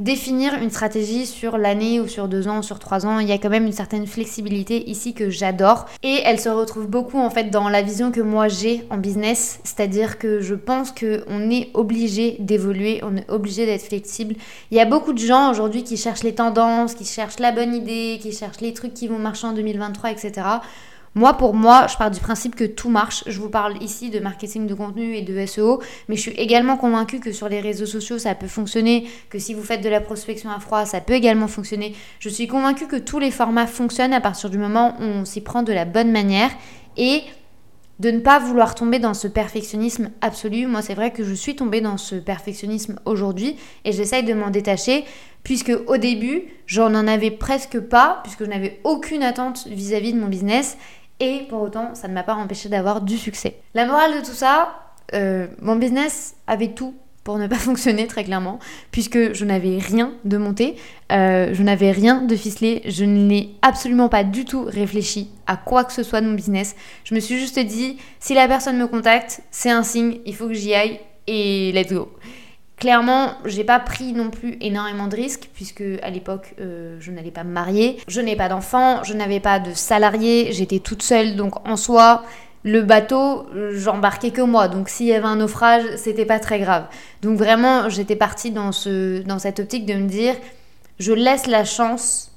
définir 0.00 0.54
une 0.54 0.70
stratégie 0.70 1.26
sur 1.26 1.58
l'année 1.58 2.00
ou 2.00 2.08
sur 2.08 2.26
deux 2.26 2.48
ans 2.48 2.58
ou 2.58 2.62
sur 2.62 2.78
trois 2.78 3.06
ans. 3.06 3.20
Il 3.20 3.28
y 3.28 3.32
a 3.32 3.38
quand 3.38 3.50
même 3.50 3.66
une 3.66 3.72
certaine 3.72 4.06
flexibilité 4.06 4.88
ici 4.90 5.12
que 5.12 5.30
j'adore. 5.30 5.86
Et 6.02 6.20
elle 6.24 6.40
se 6.40 6.48
retrouve 6.48 6.86
beaucoup 6.86 7.18
en 7.18 7.30
fait 7.30 7.44
dans 7.44 7.68
la 7.68 7.82
vision 7.82 8.10
que 8.10 8.20
moi 8.20 8.48
j'ai 8.48 8.84
en 8.90 8.96
business. 8.96 9.60
C'est-à-dire 9.62 10.18
que 10.18 10.40
je 10.40 10.54
pense 10.54 10.90
qu'on 10.90 11.50
est 11.50 11.70
obligé 11.74 12.36
d'évoluer, 12.40 13.00
on 13.04 13.16
est 13.16 13.30
obligé 13.30 13.66
d'être 13.66 13.84
flexible. 13.84 14.34
Il 14.70 14.78
y 14.78 14.80
a 14.80 14.86
beaucoup 14.86 15.12
de 15.12 15.18
gens 15.18 15.50
aujourd'hui 15.50 15.84
qui 15.84 15.98
cherchent 15.98 16.24
les 16.24 16.34
tendances, 16.34 16.94
qui 16.94 17.04
cherchent 17.04 17.38
la 17.38 17.52
bonne 17.52 17.74
idée, 17.74 18.18
qui 18.20 18.32
cherchent 18.32 18.60
les 18.62 18.72
trucs 18.72 18.94
qui 18.94 19.06
vont 19.06 19.18
marcher 19.18 19.46
en 19.46 19.52
2023, 19.52 20.10
etc. 20.10 20.32
Moi, 21.16 21.34
pour 21.34 21.54
moi, 21.54 21.88
je 21.88 21.96
pars 21.96 22.12
du 22.12 22.20
principe 22.20 22.54
que 22.54 22.62
tout 22.62 22.88
marche. 22.88 23.24
Je 23.26 23.40
vous 23.40 23.48
parle 23.48 23.82
ici 23.82 24.10
de 24.10 24.20
marketing 24.20 24.68
de 24.68 24.74
contenu 24.74 25.16
et 25.16 25.22
de 25.22 25.44
SEO, 25.44 25.82
mais 26.08 26.14
je 26.14 26.20
suis 26.20 26.30
également 26.32 26.76
convaincue 26.76 27.18
que 27.18 27.32
sur 27.32 27.48
les 27.48 27.60
réseaux 27.60 27.86
sociaux, 27.86 28.18
ça 28.18 28.36
peut 28.36 28.46
fonctionner, 28.46 29.08
que 29.28 29.40
si 29.40 29.52
vous 29.52 29.64
faites 29.64 29.82
de 29.82 29.88
la 29.88 30.00
prospection 30.00 30.50
à 30.50 30.60
froid, 30.60 30.84
ça 30.84 31.00
peut 31.00 31.14
également 31.14 31.48
fonctionner. 31.48 31.96
Je 32.20 32.28
suis 32.28 32.46
convaincue 32.46 32.86
que 32.86 32.94
tous 32.94 33.18
les 33.18 33.32
formats 33.32 33.66
fonctionnent 33.66 34.12
à 34.12 34.20
partir 34.20 34.50
du 34.50 34.58
moment 34.58 34.94
où 35.00 35.04
on 35.04 35.24
s'y 35.24 35.40
prend 35.40 35.64
de 35.64 35.72
la 35.72 35.84
bonne 35.84 36.12
manière 36.12 36.50
et 36.96 37.22
de 37.98 38.10
ne 38.10 38.20
pas 38.20 38.38
vouloir 38.38 38.74
tomber 38.76 38.98
dans 38.98 39.12
ce 39.12 39.28
perfectionnisme 39.28 40.10
absolu. 40.20 40.66
Moi, 40.66 40.80
c'est 40.80 40.94
vrai 40.94 41.10
que 41.10 41.24
je 41.24 41.34
suis 41.34 41.56
tombée 41.56 41.80
dans 41.80 41.98
ce 41.98 42.14
perfectionnisme 42.14 42.98
aujourd'hui 43.04 43.56
et 43.84 43.92
j'essaye 43.92 44.22
de 44.22 44.32
m'en 44.32 44.50
détacher 44.50 45.04
puisque 45.42 45.72
au 45.86 45.96
début, 45.96 46.44
j'en 46.66 46.94
en 46.94 47.06
avais 47.06 47.30
presque 47.30 47.78
pas, 47.78 48.20
puisque 48.22 48.44
je 48.44 48.50
n'avais 48.50 48.80
aucune 48.84 49.22
attente 49.22 49.66
vis 49.66 49.94
à 49.94 50.00
-vis 50.00 50.12
de 50.14 50.20
mon 50.20 50.28
business 50.28 50.76
et 51.20 51.46
pour 51.48 51.62
autant, 51.62 51.94
ça 51.94 52.08
ne 52.08 52.14
m'a 52.14 52.22
pas 52.22 52.34
empêché 52.34 52.68
d'avoir 52.68 53.02
du 53.02 53.16
succès. 53.16 53.60
La 53.74 53.86
morale 53.86 54.20
de 54.20 54.26
tout 54.26 54.32
ça, 54.32 54.74
euh, 55.14 55.46
mon 55.60 55.76
business 55.76 56.34
avait 56.46 56.72
tout 56.72 56.94
pour 57.24 57.38
ne 57.38 57.46
pas 57.46 57.56
fonctionner 57.58 58.06
très 58.06 58.24
clairement, 58.24 58.58
puisque 58.90 59.34
je 59.34 59.44
n'avais 59.44 59.78
rien 59.78 60.12
de 60.24 60.36
monté, 60.38 60.76
euh, 61.12 61.50
je 61.52 61.62
n'avais 61.62 61.90
rien 61.90 62.22
de 62.22 62.34
ficelé, 62.34 62.82
je 62.86 63.04
n'ai 63.04 63.50
absolument 63.62 64.08
pas 64.08 64.24
du 64.24 64.44
tout 64.44 64.64
réfléchi 64.64 65.30
à 65.46 65.56
quoi 65.56 65.84
que 65.84 65.92
ce 65.92 66.02
soit 66.02 66.20
de 66.20 66.26
mon 66.26 66.34
business. 66.34 66.74
Je 67.04 67.14
me 67.14 67.20
suis 67.20 67.38
juste 67.38 67.58
dit, 67.58 67.98
si 68.18 68.34
la 68.34 68.48
personne 68.48 68.78
me 68.78 68.86
contacte, 68.86 69.42
c'est 69.50 69.70
un 69.70 69.82
signe, 69.82 70.18
il 70.24 70.34
faut 70.34 70.48
que 70.48 70.54
j'y 70.54 70.74
aille 70.74 71.00
et 71.26 71.72
let's 71.72 71.92
go. 71.92 72.08
Clairement, 72.80 73.34
j'ai 73.44 73.62
pas 73.62 73.78
pris 73.78 74.14
non 74.14 74.30
plus 74.30 74.56
énormément 74.62 75.06
de 75.06 75.14
risques 75.14 75.50
puisque 75.52 75.84
à 76.02 76.08
l'époque 76.08 76.54
euh, 76.60 76.96
je 76.98 77.12
n'allais 77.12 77.30
pas 77.30 77.44
me 77.44 77.52
marier, 77.52 77.98
je 78.08 78.22
n'ai 78.22 78.36
pas 78.36 78.48
d'enfants, 78.48 79.04
je 79.04 79.12
n'avais 79.12 79.38
pas 79.38 79.60
de 79.60 79.74
salariés, 79.74 80.48
j'étais 80.52 80.78
toute 80.78 81.02
seule. 81.02 81.36
Donc 81.36 81.68
en 81.68 81.76
soi 81.76 82.24
le 82.62 82.80
bateau, 82.80 83.46
j'embarquais 83.72 84.30
que 84.30 84.40
moi, 84.40 84.68
donc 84.68 84.88
s'il 84.88 85.06
y 85.06 85.14
avait 85.14 85.26
un 85.26 85.36
naufrage, 85.36 85.82
c'était 85.96 86.24
pas 86.24 86.38
très 86.38 86.58
grave. 86.58 86.86
Donc 87.20 87.36
vraiment, 87.36 87.90
j'étais 87.90 88.16
partie 88.16 88.50
dans, 88.50 88.70
dans 89.26 89.38
cette 89.38 89.60
optique 89.60 89.84
de 89.84 89.94
me 89.94 90.08
dire, 90.08 90.34
je 90.98 91.12
laisse 91.12 91.46
la 91.46 91.64
chance 91.64 92.32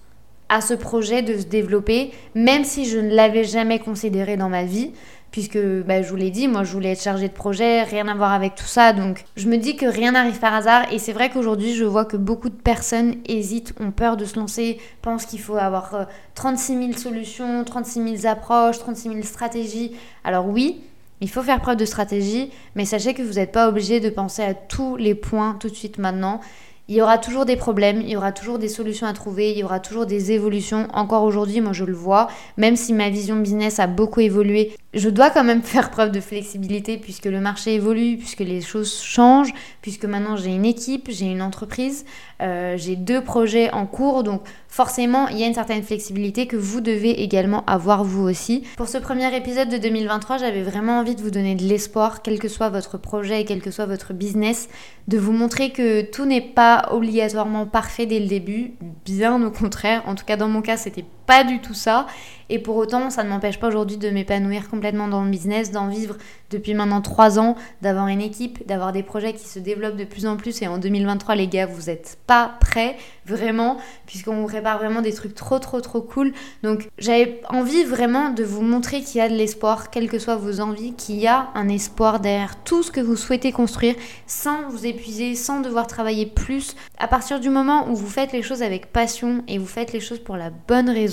à 0.50 0.62
ce 0.62 0.74
projet 0.74 1.22
de 1.22 1.38
se 1.38 1.46
développer, 1.46 2.12
même 2.36 2.64
si 2.64 2.86
je 2.86 3.00
ne 3.00 3.16
l'avais 3.16 3.44
jamais 3.44 3.80
considéré 3.80 4.38
dans 4.38 4.50
ma 4.50 4.66
vie 4.66 4.92
puisque 5.34 5.58
bah, 5.58 6.04
je 6.04 6.10
vous 6.10 6.16
l'ai 6.16 6.30
dit, 6.30 6.48
moi 6.48 6.64
je 6.64 6.72
voulais 6.72 6.92
être 6.92 7.02
chargée 7.02 7.28
de 7.28 7.34
projet, 7.34 7.82
rien 7.82 8.08
à 8.08 8.14
voir 8.14 8.34
avec 8.34 8.54
tout 8.54 8.68
ça, 8.68 8.94
donc 8.94 9.26
je 9.36 9.48
me 9.50 9.58
dis 9.58 9.76
que 9.76 9.88
rien 9.88 10.12
n'arrive 10.12 10.38
par 10.38 10.54
hasard, 10.54 10.94
et 10.94 11.00
c'est 11.00 11.12
vrai 11.12 11.32
qu'aujourd'hui 11.32 11.74
je 11.74 11.84
vois 11.84 12.06
que 12.06 12.18
beaucoup 12.18 12.50
de 12.50 12.56
personnes 12.56 13.16
hésitent, 13.26 13.74
ont 13.80 13.90
peur 13.90 14.16
de 14.16 14.26
se 14.26 14.40
lancer, 14.40 14.80
pensent 15.02 15.26
qu'il 15.26 15.40
faut 15.40 15.56
avoir 15.58 16.08
36 16.36 16.74
euh, 16.74 16.80
000 16.82 16.94
solutions, 16.94 17.64
36 17.64 18.18
000 18.22 18.32
approches, 18.32 18.78
36 18.78 19.10
000 19.10 19.22
stratégies. 19.24 19.96
Alors 20.24 20.48
oui, 20.48 20.82
il 21.20 21.30
faut 21.32 21.42
faire 21.42 21.60
preuve 21.62 21.78
de 21.78 21.86
stratégie, 21.86 22.52
mais 22.76 22.86
sachez 22.86 23.16
que 23.16 23.24
vous 23.24 23.34
n'êtes 23.34 23.52
pas 23.52 23.68
obligé 23.68 24.00
de 24.00 24.12
penser 24.12 24.44
à 24.44 24.54
tous 24.54 24.98
les 24.98 25.16
points 25.16 25.58
tout 25.60 25.70
de 25.70 25.76
suite 25.76 25.98
maintenant. 25.98 26.42
Il 26.90 26.96
y 26.96 27.02
aura 27.02 27.18
toujours 27.18 27.46
des 27.46 27.56
problèmes, 27.56 28.02
il 28.02 28.10
y 28.10 28.18
aura 28.18 28.34
toujours 28.34 28.60
des 28.60 28.68
solutions 28.68 29.08
à 29.08 29.14
trouver, 29.14 29.52
il 29.52 29.58
y 29.58 29.64
aura 29.64 29.80
toujours 29.80 30.06
des 30.06 30.34
évolutions. 30.34 30.90
Encore 30.94 31.24
aujourd'hui, 31.24 31.62
moi 31.62 31.72
je 31.72 31.86
le 31.86 31.94
vois, 31.94 32.28
même 32.58 32.76
si 32.76 32.92
ma 32.92 33.10
vision 33.10 33.38
business 33.38 33.80
a 33.80 33.88
beaucoup 33.88 34.20
évolué, 34.20 34.76
je 34.94 35.08
dois 35.08 35.30
quand 35.30 35.46
même 35.46 35.62
faire 35.64 35.92
preuve 35.92 36.12
de 36.12 36.20
flexibilité 36.20 36.98
puisque 36.98 37.26
le 37.26 37.40
marché 37.40 37.76
évolue, 37.76 38.18
puisque 38.18 38.42
les 38.42 38.60
choses 38.60 39.02
changent, 39.02 39.54
puisque 39.82 40.04
maintenant 40.04 40.36
j'ai 40.36 40.54
une 40.54 40.66
équipe, 40.66 41.08
j'ai 41.10 41.26
une 41.26 41.42
entreprise, 41.42 42.04
euh, 42.42 42.76
j'ai 42.76 42.98
deux 42.98 43.24
projets 43.24 43.72
en 43.72 43.86
cours, 43.86 44.24
donc 44.24 44.42
forcément 44.68 45.30
il 45.30 45.38
y 45.38 45.44
a 45.44 45.48
une 45.48 45.54
certaine 45.54 45.84
flexibilité 45.84 46.48
que 46.48 46.58
vous 46.58 46.82
devez 46.82 47.24
également 47.24 47.64
avoir 47.66 48.04
vous 48.04 48.24
aussi. 48.24 48.66
Pour 48.76 48.90
ce 48.90 48.98
premier 48.98 49.34
épisode 49.34 49.70
de 49.70 49.78
2023, 49.78 50.38
j'avais 50.38 50.64
vraiment 50.64 51.00
envie 51.00 51.16
de 51.16 51.22
vous 51.22 51.32
donner 51.32 51.56
de 51.56 51.64
l'espoir, 51.64 52.22
quel 52.22 52.40
que 52.40 52.50
soit 52.50 52.68
votre 52.68 52.98
projet 52.98 53.40
et 53.40 53.46
quel 53.46 53.62
que 53.62 53.72
soit 53.72 53.86
votre 53.86 54.12
business, 54.14 54.68
de 55.08 55.18
vous 55.18 55.32
montrer 55.32 55.70
que 55.70 56.02
tout 56.02 56.26
n'est 56.26 56.42
pas 56.42 56.73
obligatoirement 56.92 57.66
parfait 57.66 58.06
dès 58.06 58.20
le 58.20 58.28
début, 58.28 58.74
bien 59.06 59.42
au 59.44 59.52
contraire, 59.52 60.04
en 60.08 60.16
tout 60.16 60.26
cas 60.26 60.38
dans 60.38 60.48
mon 60.48 60.62
cas 60.62 60.78
c'était 60.78 61.06
pas 61.26 61.44
du 61.44 61.60
tout 61.60 61.74
ça. 61.74 62.08
Et 62.50 62.60
pour 62.60 62.76
autant, 62.76 63.10
ça 63.10 63.24
ne 63.24 63.30
m'empêche 63.30 63.60
pas 63.60 63.68
aujourd'hui 63.68 63.98
de 63.98 64.10
m'épanouir 64.10 64.70
complètement 64.70 65.08
dans 65.08 65.24
le 65.24 65.30
business, 65.30 65.72
d'en 65.72 65.88
vivre 65.88 66.18
depuis 66.52 66.74
maintenant 66.74 67.02
trois 67.02 67.40
ans, 67.40 67.56
d'avoir 67.82 68.08
une 68.08 68.22
équipe, 68.22 68.68
d'avoir 68.68 68.92
des 68.92 69.02
projets 69.02 69.34
qui 69.34 69.48
se 69.48 69.60
développent 69.60 69.96
de 69.96 70.04
plus 70.04 70.26
en 70.26 70.38
plus. 70.38 70.62
Et 70.62 70.68
en 70.68 70.78
2023, 70.78 71.36
les 71.36 71.48
gars, 71.48 71.66
vous 71.66 71.84
n'êtes 71.84 72.20
pas 72.28 72.54
prêts, 72.60 72.96
vraiment, 73.26 73.78
puisqu'on 74.06 74.42
vous 74.42 74.48
prépare 74.48 74.78
vraiment 74.78 75.02
des 75.02 75.14
trucs 75.14 75.34
trop, 75.34 75.58
trop, 75.58 75.82
trop 75.82 76.02
cool. 76.02 76.34
Donc, 76.62 76.90
j'avais 76.98 77.42
envie 77.50 77.84
vraiment 77.84 78.30
de 78.30 78.44
vous 78.44 78.62
montrer 78.62 79.02
qu'il 79.02 79.18
y 79.18 79.22
a 79.22 79.30
de 79.30 79.36
l'espoir, 79.36 79.90
quelles 79.90 80.10
que 80.10 80.20
soient 80.20 80.36
vos 80.36 80.60
envies, 80.60 80.94
qu'il 80.94 81.16
y 81.16 81.28
a 81.28 81.48
un 81.56 81.70
espoir 81.70 82.20
derrière 82.20 82.62
tout 82.64 82.84
ce 82.84 82.92
que 82.92 83.02
vous 83.02 83.16
souhaitez 83.16 83.52
construire, 83.52 83.96
sans 84.28 84.70
vous 84.70 84.86
épuiser, 84.86 85.36
sans 85.36 85.62
devoir 85.62 85.88
travailler 85.88 86.26
plus. 86.26 86.76
À 87.00 87.08
partir 87.08 87.40
du 87.40 87.50
moment 87.50 87.90
où 87.90 87.96
vous 87.96 88.10
faites 88.10 88.32
les 88.32 88.44
choses 88.44 88.62
avec 88.62 88.92
passion 88.92 89.44
et 89.48 89.58
vous 89.58 89.66
faites 89.66 89.94
les 89.94 90.00
choses 90.00 90.20
pour 90.20 90.38
la 90.38 90.52
bonne 90.52 90.90
raison, 90.90 91.13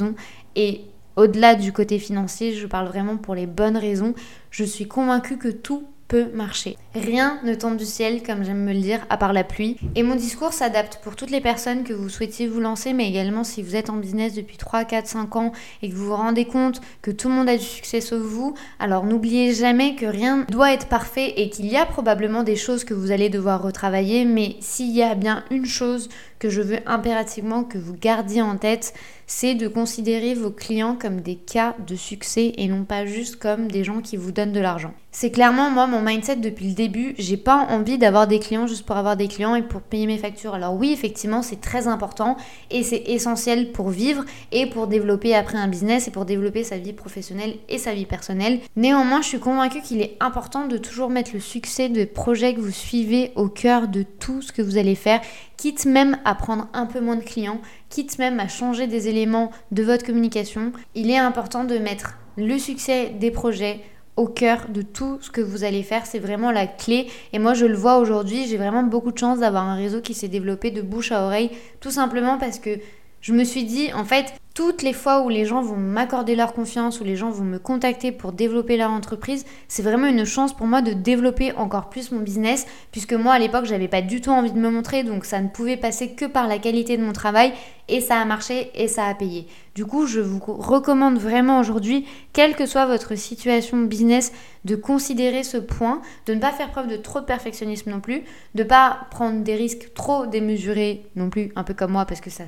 et 0.57 0.83
au-delà 1.17 1.55
du 1.55 1.73
côté 1.73 1.99
financier, 1.99 2.55
je 2.55 2.67
parle 2.67 2.89
vraiment 2.89 3.17
pour 3.17 3.35
les 3.35 3.47
bonnes 3.47 3.77
raisons. 3.77 4.15
Je 4.51 4.65
suis 4.65 4.87
convaincue 4.87 5.37
que 5.37 5.49
tout 5.49 5.85
peut 6.11 6.27
marcher. 6.35 6.77
Rien 6.97 7.39
ne 7.45 7.55
tombe 7.55 7.77
du 7.77 7.85
ciel, 7.85 8.25
comme 8.25 8.43
j'aime 8.43 8.65
me 8.65 8.73
le 8.73 8.81
dire, 8.81 9.07
à 9.11 9.17
part 9.17 9.33
la 9.33 9.45
pluie. 9.45 9.77
Et 9.95 10.03
mon 10.03 10.17
discours 10.17 10.53
s'adapte 10.53 10.99
pour 11.05 11.15
toutes 11.15 11.31
les 11.31 11.41
personnes 11.41 11.85
que 11.85 11.93
vous 11.93 12.09
souhaitiez 12.09 12.49
vous 12.49 12.59
lancer, 12.59 12.93
mais 12.93 13.09
également 13.09 13.45
si 13.45 13.63
vous 13.63 13.77
êtes 13.77 13.91
en 13.91 13.97
business 13.97 14.35
depuis 14.35 14.57
3, 14.57 14.85
4, 14.85 15.07
5 15.07 15.37
ans 15.37 15.53
et 15.83 15.89
que 15.89 15.95
vous 15.95 16.07
vous 16.07 16.17
rendez 16.17 16.47
compte 16.47 16.81
que 17.01 17.13
tout 17.13 17.29
le 17.29 17.35
monde 17.35 17.49
a 17.49 17.57
du 17.57 17.63
succès 17.63 18.01
sauf 18.01 18.21
vous, 18.21 18.55
alors 18.81 19.05
n'oubliez 19.05 19.55
jamais 19.55 19.95
que 19.95 20.07
rien 20.07 20.47
doit 20.51 20.73
être 20.73 20.89
parfait 20.89 21.35
et 21.37 21.49
qu'il 21.49 21.67
y 21.67 21.77
a 21.77 21.87
probablement 21.87 22.43
des 22.43 22.57
choses 22.57 22.83
que 22.83 22.95
vous 22.95 23.13
allez 23.13 23.29
devoir 23.29 23.63
retravailler, 23.63 24.25
mais 24.25 24.57
s'il 24.59 24.91
y 24.91 25.05
a 25.05 25.15
bien 25.15 25.45
une 25.53 25.67
chose 25.67 26.09
que 26.41 26.51
je 26.51 26.63
veux 26.63 26.79
impérativement 26.87 27.63
que 27.63 27.79
vous 27.79 27.95
gardiez 27.95 28.43
en 28.43 28.57
tête, 28.57 28.95
c'est 29.29 29.55
de 29.55 29.69
considérer 29.69 30.35
vos 30.35 30.51
clients 30.51 30.97
comme 31.01 31.21
des 31.21 31.37
cas 31.37 31.77
de 31.87 31.95
succès 31.95 32.53
et 32.57 32.67
non 32.67 32.83
pas 32.83 33.07
juste 33.07 33.37
comme 33.37 33.71
des 33.71 33.85
gens 33.85 34.01
qui 34.01 34.17
vous 34.17 34.33
donnent 34.33 34.51
de 34.51 34.59
l'argent. 34.59 34.93
C'est 35.13 35.31
clairement 35.31 35.71
moi 35.71 35.87
mon 35.87 36.03
mindset 36.03 36.37
depuis 36.37 36.69
le 36.69 36.75
début, 36.75 37.15
j'ai 37.19 37.37
pas 37.37 37.67
envie 37.69 37.99
d'avoir 37.99 38.27
des 38.27 38.39
clients 38.39 38.67
juste 38.67 38.87
pour 38.87 38.97
avoir 38.97 39.17
des 39.17 39.29
clients 39.29 39.57
et 39.57 39.63
pour 39.63 39.83
payer 39.83 40.07
mes 40.07 40.19
factures. 40.19 40.55
Alors 40.55 40.75
oui, 40.75 40.93
effectivement, 40.93 41.43
c'est 41.43 41.61
très 41.61 41.89
important 41.89 42.37
et 42.71 42.83
c'est 42.83 43.03
essentiel 43.07 43.73
pour 43.73 43.91
vivre 43.91 44.25
et 44.51 44.67
pour 44.67 44.87
développer 44.87 45.35
après 45.35 45.59
un 45.59 45.69
business 45.69 46.09
et 46.09 46.13
pour 46.13 46.25
développer 46.25 46.65
sa 46.65 46.79
vie 46.79 46.93
professionnelle 46.93 47.57
et 47.69 47.79
sa 47.79 47.93
vie 47.93 48.07
personnelle. 48.07 48.61
Néanmoins, 48.77 49.21
je 49.21 49.29
suis 49.29 49.41
convaincue 49.41 49.83
qu'il 49.83 50.01
est 50.01 50.17
important 50.21 50.67
de 50.67 50.77
toujours 50.77 51.11
mettre 51.11 51.33
le 51.35 51.41
succès 51.41 51.89
de 51.89 52.05
projets 52.05 52.55
que 52.55 52.61
vous 52.61 52.71
suivez 52.71 53.33
au 53.35 53.49
cœur 53.49 53.89
de 53.89 54.03
tout 54.03 54.43
ce 54.43 54.53
que 54.53 54.63
vous 54.63 54.79
allez 54.79 54.95
faire, 54.95 55.21
quitte 55.57 55.87
même 55.87 56.19
à 56.25 56.30
prendre 56.35 56.69
un 56.73 56.87
peu 56.87 57.01
moins 57.01 57.17
de 57.17 57.23
clients, 57.23 57.61
quitte 57.89 58.19
même 58.19 58.41
à 58.41 58.49
changer 58.49 58.87
des 58.87 59.09
éléments 59.09 59.51
de 59.71 59.83
votre 59.83 60.05
communication, 60.05 60.73
il 60.95 61.11
est 61.11 61.19
important 61.19 61.65
de 61.65 61.79
mettre 61.79 62.19
le 62.37 62.59
succès 62.59 63.11
des 63.19 63.31
projets 63.31 63.81
au 64.17 64.27
cœur 64.27 64.67
de 64.69 64.83
tout 64.83 65.19
ce 65.21 65.31
que 65.31 65.41
vous 65.41 65.65
allez 65.65 65.83
faire. 65.83 66.05
C'est 66.05 66.19
vraiment 66.19 66.51
la 66.51 66.67
clé. 66.67 67.09
Et 67.33 67.39
moi, 67.39 67.55
je 67.55 67.65
le 67.65 67.77
vois 67.77 67.99
aujourd'hui, 67.99 68.47
j'ai 68.47 68.57
vraiment 68.57 68.83
beaucoup 68.83 69.13
de 69.13 69.19
chance 69.19 69.39
d'avoir 69.39 69.65
un 69.65 69.77
réseau 69.77 70.01
qui 70.01 70.15
s'est 70.15 70.29
développé 70.29 70.71
de 70.71 70.83
bouche 70.83 71.13
à 71.13 71.25
oreille, 71.25 71.51
tout 71.81 71.91
simplement 71.91 72.37
parce 72.39 72.59
que 72.59 72.79
je 73.21 73.33
me 73.33 73.45
suis 73.45 73.65
dit, 73.65 73.93
en 73.95 74.05
fait, 74.05 74.35
toutes 74.55 74.83
les 74.83 74.93
fois 74.93 75.23
où 75.23 75.29
les 75.29 75.45
gens 75.45 75.63
vont 75.63 75.77
m'accorder 75.77 76.35
leur 76.35 76.53
confiance, 76.53 77.01
où 77.01 77.05
les 77.05 77.17
gens 77.17 77.31
vont 77.31 77.45
me 77.45 77.59
contacter 77.59 78.13
pour 78.13 78.33
développer 78.33 78.77
leur 78.77 78.91
entreprise, 78.91 79.45
c'est 79.69 79.83
vraiment 79.83 80.09
une 80.09 80.25
chance 80.25 80.53
pour 80.53 80.67
moi 80.67 80.83
de 80.83 80.93
développer 80.93 81.53
encore 81.53 81.89
plus 81.89 82.11
mon 82.11 82.21
business, 82.21 82.67
puisque 82.91 83.13
moi 83.13 83.35
à 83.35 83.39
l'époque 83.39 83.65
j'avais 83.65 83.89
pas 83.89 84.03
du 84.03 84.21
tout 84.21 84.31
envie 84.31 84.53
de 84.53 84.59
me 84.59 84.71
montrer, 84.71 85.05
donc 85.05 85.25
ça 85.25 85.41
ne 85.41 85.49
pouvait 85.49 85.77
passer 85.77 86.13
que 86.15 86.25
par 86.25 86.49
la 86.49 86.59
qualité 86.59 86.97
de 86.97 87.05
mon 87.05 87.13
travail, 87.13 87.53
et 87.91 88.01
ça 88.01 88.21
a 88.21 88.25
marché 88.25 88.71
et 88.75 88.89
ça 88.89 89.07
a 89.07 89.15
payé. 89.15 89.47
Du 89.75 89.85
coup, 89.85 90.07
je 90.07 90.21
vous 90.21 90.41
recommande 90.41 91.19
vraiment 91.19 91.59
aujourd'hui, 91.59 92.07
quelle 92.33 92.55
que 92.55 92.67
soit 92.67 92.87
votre 92.87 93.17
situation 93.17 93.79
business, 93.79 94.33
de 94.65 94.77
considérer 94.77 95.43
ce 95.43 95.57
point, 95.57 96.01
de 96.27 96.35
ne 96.35 96.41
pas 96.41 96.53
faire 96.53 96.71
preuve 96.71 96.89
de 96.89 96.97
trop 96.97 97.21
de 97.21 97.25
perfectionnisme 97.25 97.91
non 97.91 98.01
plus, 98.01 98.23
de 98.55 98.63
pas 98.63 99.07
prendre 99.11 99.43
des 99.43 99.55
risques 99.55 99.93
trop 99.95 100.27
démesurés 100.27 101.07
non 101.17 101.31
plus, 101.31 101.51
un 101.57 101.65
peu 101.65 101.75
comme 101.75 101.93
moi, 101.93 102.05
parce 102.05 102.21
que 102.21 102.31
ça, 102.31 102.45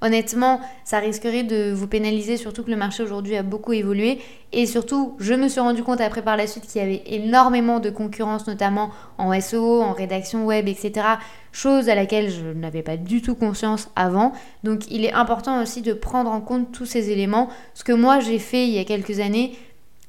honnêtement, 0.00 0.60
ça 0.84 0.98
risquerait 0.98 1.39
de 1.42 1.72
vous 1.72 1.86
pénaliser, 1.86 2.36
surtout 2.36 2.62
que 2.62 2.70
le 2.70 2.76
marché 2.76 3.02
aujourd'hui 3.02 3.36
a 3.36 3.42
beaucoup 3.42 3.72
évolué. 3.72 4.18
Et 4.52 4.66
surtout, 4.66 5.14
je 5.18 5.34
me 5.34 5.48
suis 5.48 5.60
rendu 5.60 5.82
compte 5.82 6.00
après 6.00 6.22
par 6.22 6.36
la 6.36 6.46
suite 6.46 6.66
qu'il 6.66 6.80
y 6.80 6.84
avait 6.84 7.02
énormément 7.06 7.80
de 7.80 7.90
concurrence, 7.90 8.46
notamment 8.46 8.90
en 9.18 9.38
SEO, 9.40 9.82
en 9.82 9.92
rédaction 9.92 10.46
web, 10.46 10.68
etc. 10.68 11.06
Chose 11.52 11.88
à 11.88 11.94
laquelle 11.94 12.30
je 12.30 12.46
n'avais 12.46 12.82
pas 12.82 12.96
du 12.96 13.22
tout 13.22 13.34
conscience 13.34 13.90
avant. 13.96 14.32
Donc 14.64 14.90
il 14.90 15.04
est 15.04 15.12
important 15.12 15.62
aussi 15.62 15.82
de 15.82 15.92
prendre 15.92 16.30
en 16.30 16.40
compte 16.40 16.72
tous 16.72 16.86
ces 16.86 17.10
éléments. 17.10 17.48
Ce 17.74 17.84
que 17.84 17.92
moi 17.92 18.20
j'ai 18.20 18.38
fait 18.38 18.64
il 18.64 18.74
y 18.74 18.78
a 18.78 18.84
quelques 18.84 19.20
années, 19.20 19.52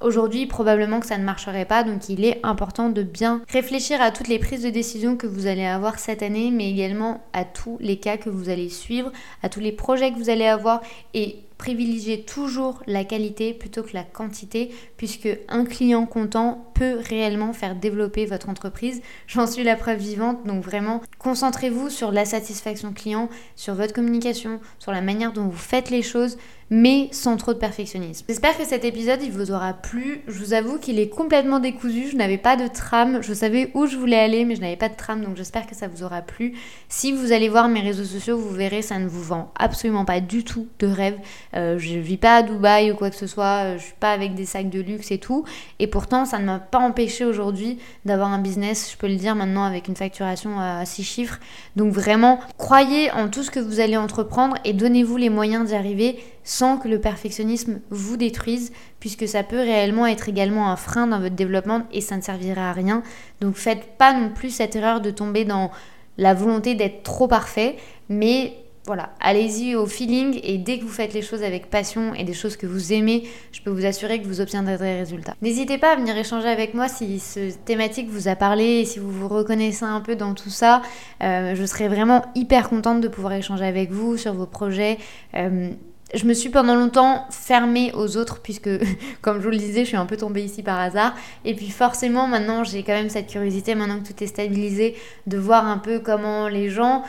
Aujourd'hui, 0.02 0.46
probablement 0.46 1.00
que 1.00 1.06
ça 1.06 1.18
ne 1.18 1.24
marcherait 1.24 1.64
pas, 1.64 1.84
donc 1.84 2.08
il 2.08 2.24
est 2.24 2.40
important 2.42 2.88
de 2.88 3.02
bien 3.02 3.42
réfléchir 3.48 4.00
à 4.00 4.10
toutes 4.10 4.28
les 4.28 4.38
prises 4.38 4.62
de 4.62 4.70
décision 4.70 5.16
que 5.16 5.26
vous 5.26 5.46
allez 5.46 5.64
avoir 5.64 5.98
cette 5.98 6.22
année, 6.22 6.50
mais 6.50 6.70
également 6.70 7.20
à 7.32 7.44
tous 7.44 7.78
les 7.80 7.98
cas 7.98 8.16
que 8.16 8.30
vous 8.30 8.48
allez 8.48 8.68
suivre, 8.68 9.12
à 9.42 9.48
tous 9.48 9.60
les 9.60 9.72
projets 9.72 10.10
que 10.12 10.18
vous 10.18 10.30
allez 10.30 10.46
avoir 10.46 10.80
et 11.14 11.36
privilégier 11.62 12.24
toujours 12.24 12.82
la 12.88 13.04
qualité 13.04 13.54
plutôt 13.54 13.84
que 13.84 13.94
la 13.94 14.02
quantité, 14.02 14.72
puisque 14.96 15.28
un 15.48 15.64
client 15.64 16.06
content 16.06 16.72
peut 16.74 16.98
réellement 17.08 17.52
faire 17.52 17.76
développer 17.76 18.26
votre 18.26 18.48
entreprise. 18.48 19.00
J'en 19.28 19.46
suis 19.46 19.62
la 19.62 19.76
preuve 19.76 20.00
vivante, 20.00 20.44
donc 20.44 20.64
vraiment 20.64 21.02
concentrez-vous 21.20 21.88
sur 21.88 22.10
la 22.10 22.24
satisfaction 22.24 22.92
client, 22.92 23.28
sur 23.54 23.74
votre 23.76 23.92
communication, 23.92 24.58
sur 24.80 24.90
la 24.90 25.02
manière 25.02 25.32
dont 25.32 25.46
vous 25.46 25.56
faites 25.56 25.90
les 25.90 26.02
choses, 26.02 26.36
mais 26.68 27.08
sans 27.12 27.36
trop 27.36 27.52
de 27.52 27.58
perfectionnisme. 27.58 28.24
J'espère 28.26 28.56
que 28.56 28.64
cet 28.64 28.86
épisode 28.86 29.22
il 29.22 29.30
vous 29.30 29.52
aura 29.52 29.74
plu. 29.74 30.22
Je 30.26 30.38
vous 30.38 30.54
avoue 30.54 30.78
qu'il 30.78 30.98
est 30.98 31.10
complètement 31.10 31.60
décousu, 31.60 32.08
je 32.10 32.16
n'avais 32.16 32.38
pas 32.38 32.56
de 32.56 32.66
trame, 32.66 33.22
je 33.22 33.34
savais 33.34 33.70
où 33.74 33.86
je 33.86 33.98
voulais 33.98 34.18
aller, 34.18 34.46
mais 34.46 34.56
je 34.56 34.62
n'avais 34.62 34.78
pas 34.78 34.88
de 34.88 34.96
trame, 34.96 35.22
donc 35.22 35.36
j'espère 35.36 35.66
que 35.66 35.74
ça 35.74 35.86
vous 35.86 36.02
aura 36.02 36.22
plu. 36.22 36.54
Si 36.88 37.12
vous 37.12 37.32
allez 37.32 37.50
voir 37.50 37.68
mes 37.68 37.80
réseaux 37.80 38.04
sociaux, 38.04 38.38
vous 38.38 38.54
verrez, 38.54 38.80
ça 38.80 38.98
ne 38.98 39.06
vous 39.06 39.22
vend 39.22 39.52
absolument 39.58 40.06
pas 40.06 40.20
du 40.20 40.44
tout 40.44 40.66
de 40.78 40.86
rêve. 40.86 41.18
Euh, 41.54 41.78
je 41.78 41.98
vis 41.98 42.16
pas 42.16 42.36
à 42.36 42.42
Dubaï 42.42 42.90
ou 42.90 42.94
quoi 42.94 43.10
que 43.10 43.16
ce 43.16 43.26
soit, 43.26 43.64
euh, 43.64 43.78
je 43.78 43.84
suis 43.84 43.94
pas 44.00 44.12
avec 44.12 44.34
des 44.34 44.46
sacs 44.46 44.70
de 44.70 44.80
luxe 44.80 45.10
et 45.10 45.18
tout. 45.18 45.44
Et 45.78 45.86
pourtant, 45.86 46.24
ça 46.24 46.38
ne 46.38 46.44
m'a 46.44 46.58
pas 46.58 46.78
empêché 46.78 47.24
aujourd'hui 47.24 47.78
d'avoir 48.04 48.32
un 48.32 48.38
business, 48.38 48.90
je 48.92 48.96
peux 48.96 49.08
le 49.08 49.16
dire 49.16 49.34
maintenant, 49.34 49.64
avec 49.64 49.88
une 49.88 49.96
facturation 49.96 50.58
à 50.58 50.84
6 50.84 51.04
chiffres. 51.04 51.38
Donc 51.76 51.92
vraiment, 51.92 52.40
croyez 52.56 53.10
en 53.12 53.28
tout 53.28 53.42
ce 53.42 53.50
que 53.50 53.60
vous 53.60 53.80
allez 53.80 53.96
entreprendre 53.96 54.56
et 54.64 54.72
donnez-vous 54.72 55.16
les 55.16 55.30
moyens 55.30 55.68
d'y 55.68 55.74
arriver 55.74 56.18
sans 56.44 56.78
que 56.78 56.88
le 56.88 57.00
perfectionnisme 57.00 57.80
vous 57.90 58.16
détruise, 58.16 58.72
puisque 58.98 59.28
ça 59.28 59.42
peut 59.42 59.60
réellement 59.60 60.06
être 60.06 60.28
également 60.28 60.70
un 60.70 60.76
frein 60.76 61.06
dans 61.06 61.20
votre 61.20 61.36
développement 61.36 61.82
et 61.92 62.00
ça 62.00 62.16
ne 62.16 62.22
servira 62.22 62.70
à 62.70 62.72
rien. 62.72 63.02
Donc 63.40 63.56
faites 63.56 63.96
pas 63.98 64.12
non 64.12 64.30
plus 64.30 64.50
cette 64.50 64.74
erreur 64.74 65.00
de 65.00 65.10
tomber 65.10 65.44
dans 65.44 65.70
la 66.18 66.34
volonté 66.34 66.74
d'être 66.74 67.02
trop 67.02 67.28
parfait, 67.28 67.76
mais 68.08 68.54
voilà, 68.84 69.10
allez-y 69.20 69.76
au 69.76 69.86
feeling 69.86 70.40
et 70.42 70.58
dès 70.58 70.78
que 70.78 70.82
vous 70.82 70.90
faites 70.90 71.14
les 71.14 71.22
choses 71.22 71.44
avec 71.44 71.70
passion 71.70 72.14
et 72.14 72.24
des 72.24 72.32
choses 72.32 72.56
que 72.56 72.66
vous 72.66 72.92
aimez, 72.92 73.22
je 73.52 73.60
peux 73.60 73.70
vous 73.70 73.86
assurer 73.86 74.20
que 74.20 74.26
vous 74.26 74.40
obtiendrez 74.40 74.76
des 74.76 74.96
résultats. 74.96 75.34
N'hésitez 75.40 75.78
pas 75.78 75.92
à 75.92 75.96
venir 75.96 76.16
échanger 76.16 76.48
avec 76.48 76.74
moi 76.74 76.88
si 76.88 77.20
ce 77.20 77.52
thématique 77.64 78.08
vous 78.08 78.26
a 78.26 78.34
parlé 78.34 78.80
et 78.80 78.84
si 78.84 78.98
vous 78.98 79.10
vous 79.10 79.28
reconnaissez 79.28 79.84
un 79.84 80.00
peu 80.00 80.16
dans 80.16 80.34
tout 80.34 80.50
ça. 80.50 80.82
Euh, 81.22 81.54
je 81.54 81.64
serais 81.64 81.86
vraiment 81.86 82.24
hyper 82.34 82.68
contente 82.68 83.00
de 83.00 83.06
pouvoir 83.06 83.34
échanger 83.34 83.64
avec 83.64 83.92
vous 83.92 84.16
sur 84.16 84.34
vos 84.34 84.46
projets. 84.46 84.98
Euh, 85.34 85.70
je 86.14 86.26
me 86.26 86.34
suis 86.34 86.50
pendant 86.50 86.74
longtemps 86.74 87.26
fermée 87.30 87.90
aux 87.94 88.16
autres 88.16 88.40
puisque, 88.42 88.68
comme 89.22 89.38
je 89.38 89.44
vous 89.44 89.50
le 89.50 89.56
disais, 89.56 89.84
je 89.84 89.88
suis 89.88 89.96
un 89.96 90.06
peu 90.06 90.16
tombée 90.16 90.42
ici 90.42 90.62
par 90.62 90.78
hasard. 90.78 91.14
Et 91.44 91.54
puis 91.54 91.70
forcément, 91.70 92.26
maintenant, 92.26 92.64
j'ai 92.64 92.82
quand 92.82 92.92
même 92.92 93.08
cette 93.08 93.28
curiosité, 93.28 93.74
maintenant 93.74 94.00
que 94.00 94.08
tout 94.08 94.22
est 94.22 94.26
stabilisé, 94.26 94.96
de 95.26 95.38
voir 95.38 95.66
un 95.66 95.78
peu 95.78 96.00
comment 96.00 96.48
les 96.48 96.68
gens 96.68 97.02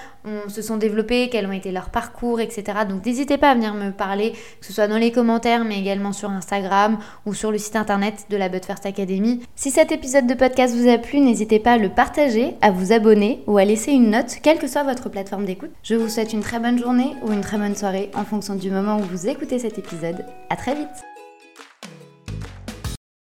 se 0.47 0.61
sont 0.61 0.77
développés, 0.77 1.29
quels 1.29 1.45
ont 1.45 1.51
été 1.51 1.71
leurs 1.71 1.89
parcours, 1.89 2.39
etc. 2.39 2.63
Donc 2.87 3.05
n'hésitez 3.05 3.37
pas 3.37 3.51
à 3.51 3.55
venir 3.55 3.73
me 3.73 3.91
parler, 3.91 4.31
que 4.59 4.65
ce 4.65 4.73
soit 4.73 4.87
dans 4.87 4.97
les 4.97 5.11
commentaires, 5.11 5.65
mais 5.65 5.79
également 5.79 6.13
sur 6.13 6.29
Instagram 6.29 6.97
ou 7.25 7.33
sur 7.33 7.51
le 7.51 7.57
site 7.57 7.75
internet 7.75 8.25
de 8.29 8.37
la 8.37 8.49
But 8.49 8.65
First 8.65 8.85
Academy. 8.85 9.41
Si 9.55 9.71
cet 9.71 9.91
épisode 9.91 10.27
de 10.27 10.33
podcast 10.33 10.75
vous 10.75 10.89
a 10.89 10.97
plu, 10.97 11.19
n'hésitez 11.19 11.59
pas 11.59 11.73
à 11.73 11.77
le 11.77 11.89
partager, 11.89 12.55
à 12.61 12.71
vous 12.71 12.91
abonner 12.91 13.43
ou 13.47 13.57
à 13.57 13.65
laisser 13.65 13.91
une 13.91 14.11
note, 14.11 14.37
quelle 14.41 14.59
que 14.59 14.67
soit 14.67 14.83
votre 14.83 15.09
plateforme 15.09 15.45
d'écoute. 15.45 15.71
Je 15.83 15.95
vous 15.95 16.09
souhaite 16.09 16.33
une 16.33 16.41
très 16.41 16.59
bonne 16.59 16.79
journée 16.79 17.13
ou 17.23 17.31
une 17.31 17.41
très 17.41 17.57
bonne 17.57 17.75
soirée 17.75 18.09
en 18.15 18.23
fonction 18.23 18.55
du 18.55 18.71
moment 18.71 18.97
où 18.97 19.03
vous 19.03 19.27
écoutez 19.27 19.59
cet 19.59 19.77
épisode. 19.77 20.25
À 20.49 20.55
très 20.55 20.75
vite 20.75 21.12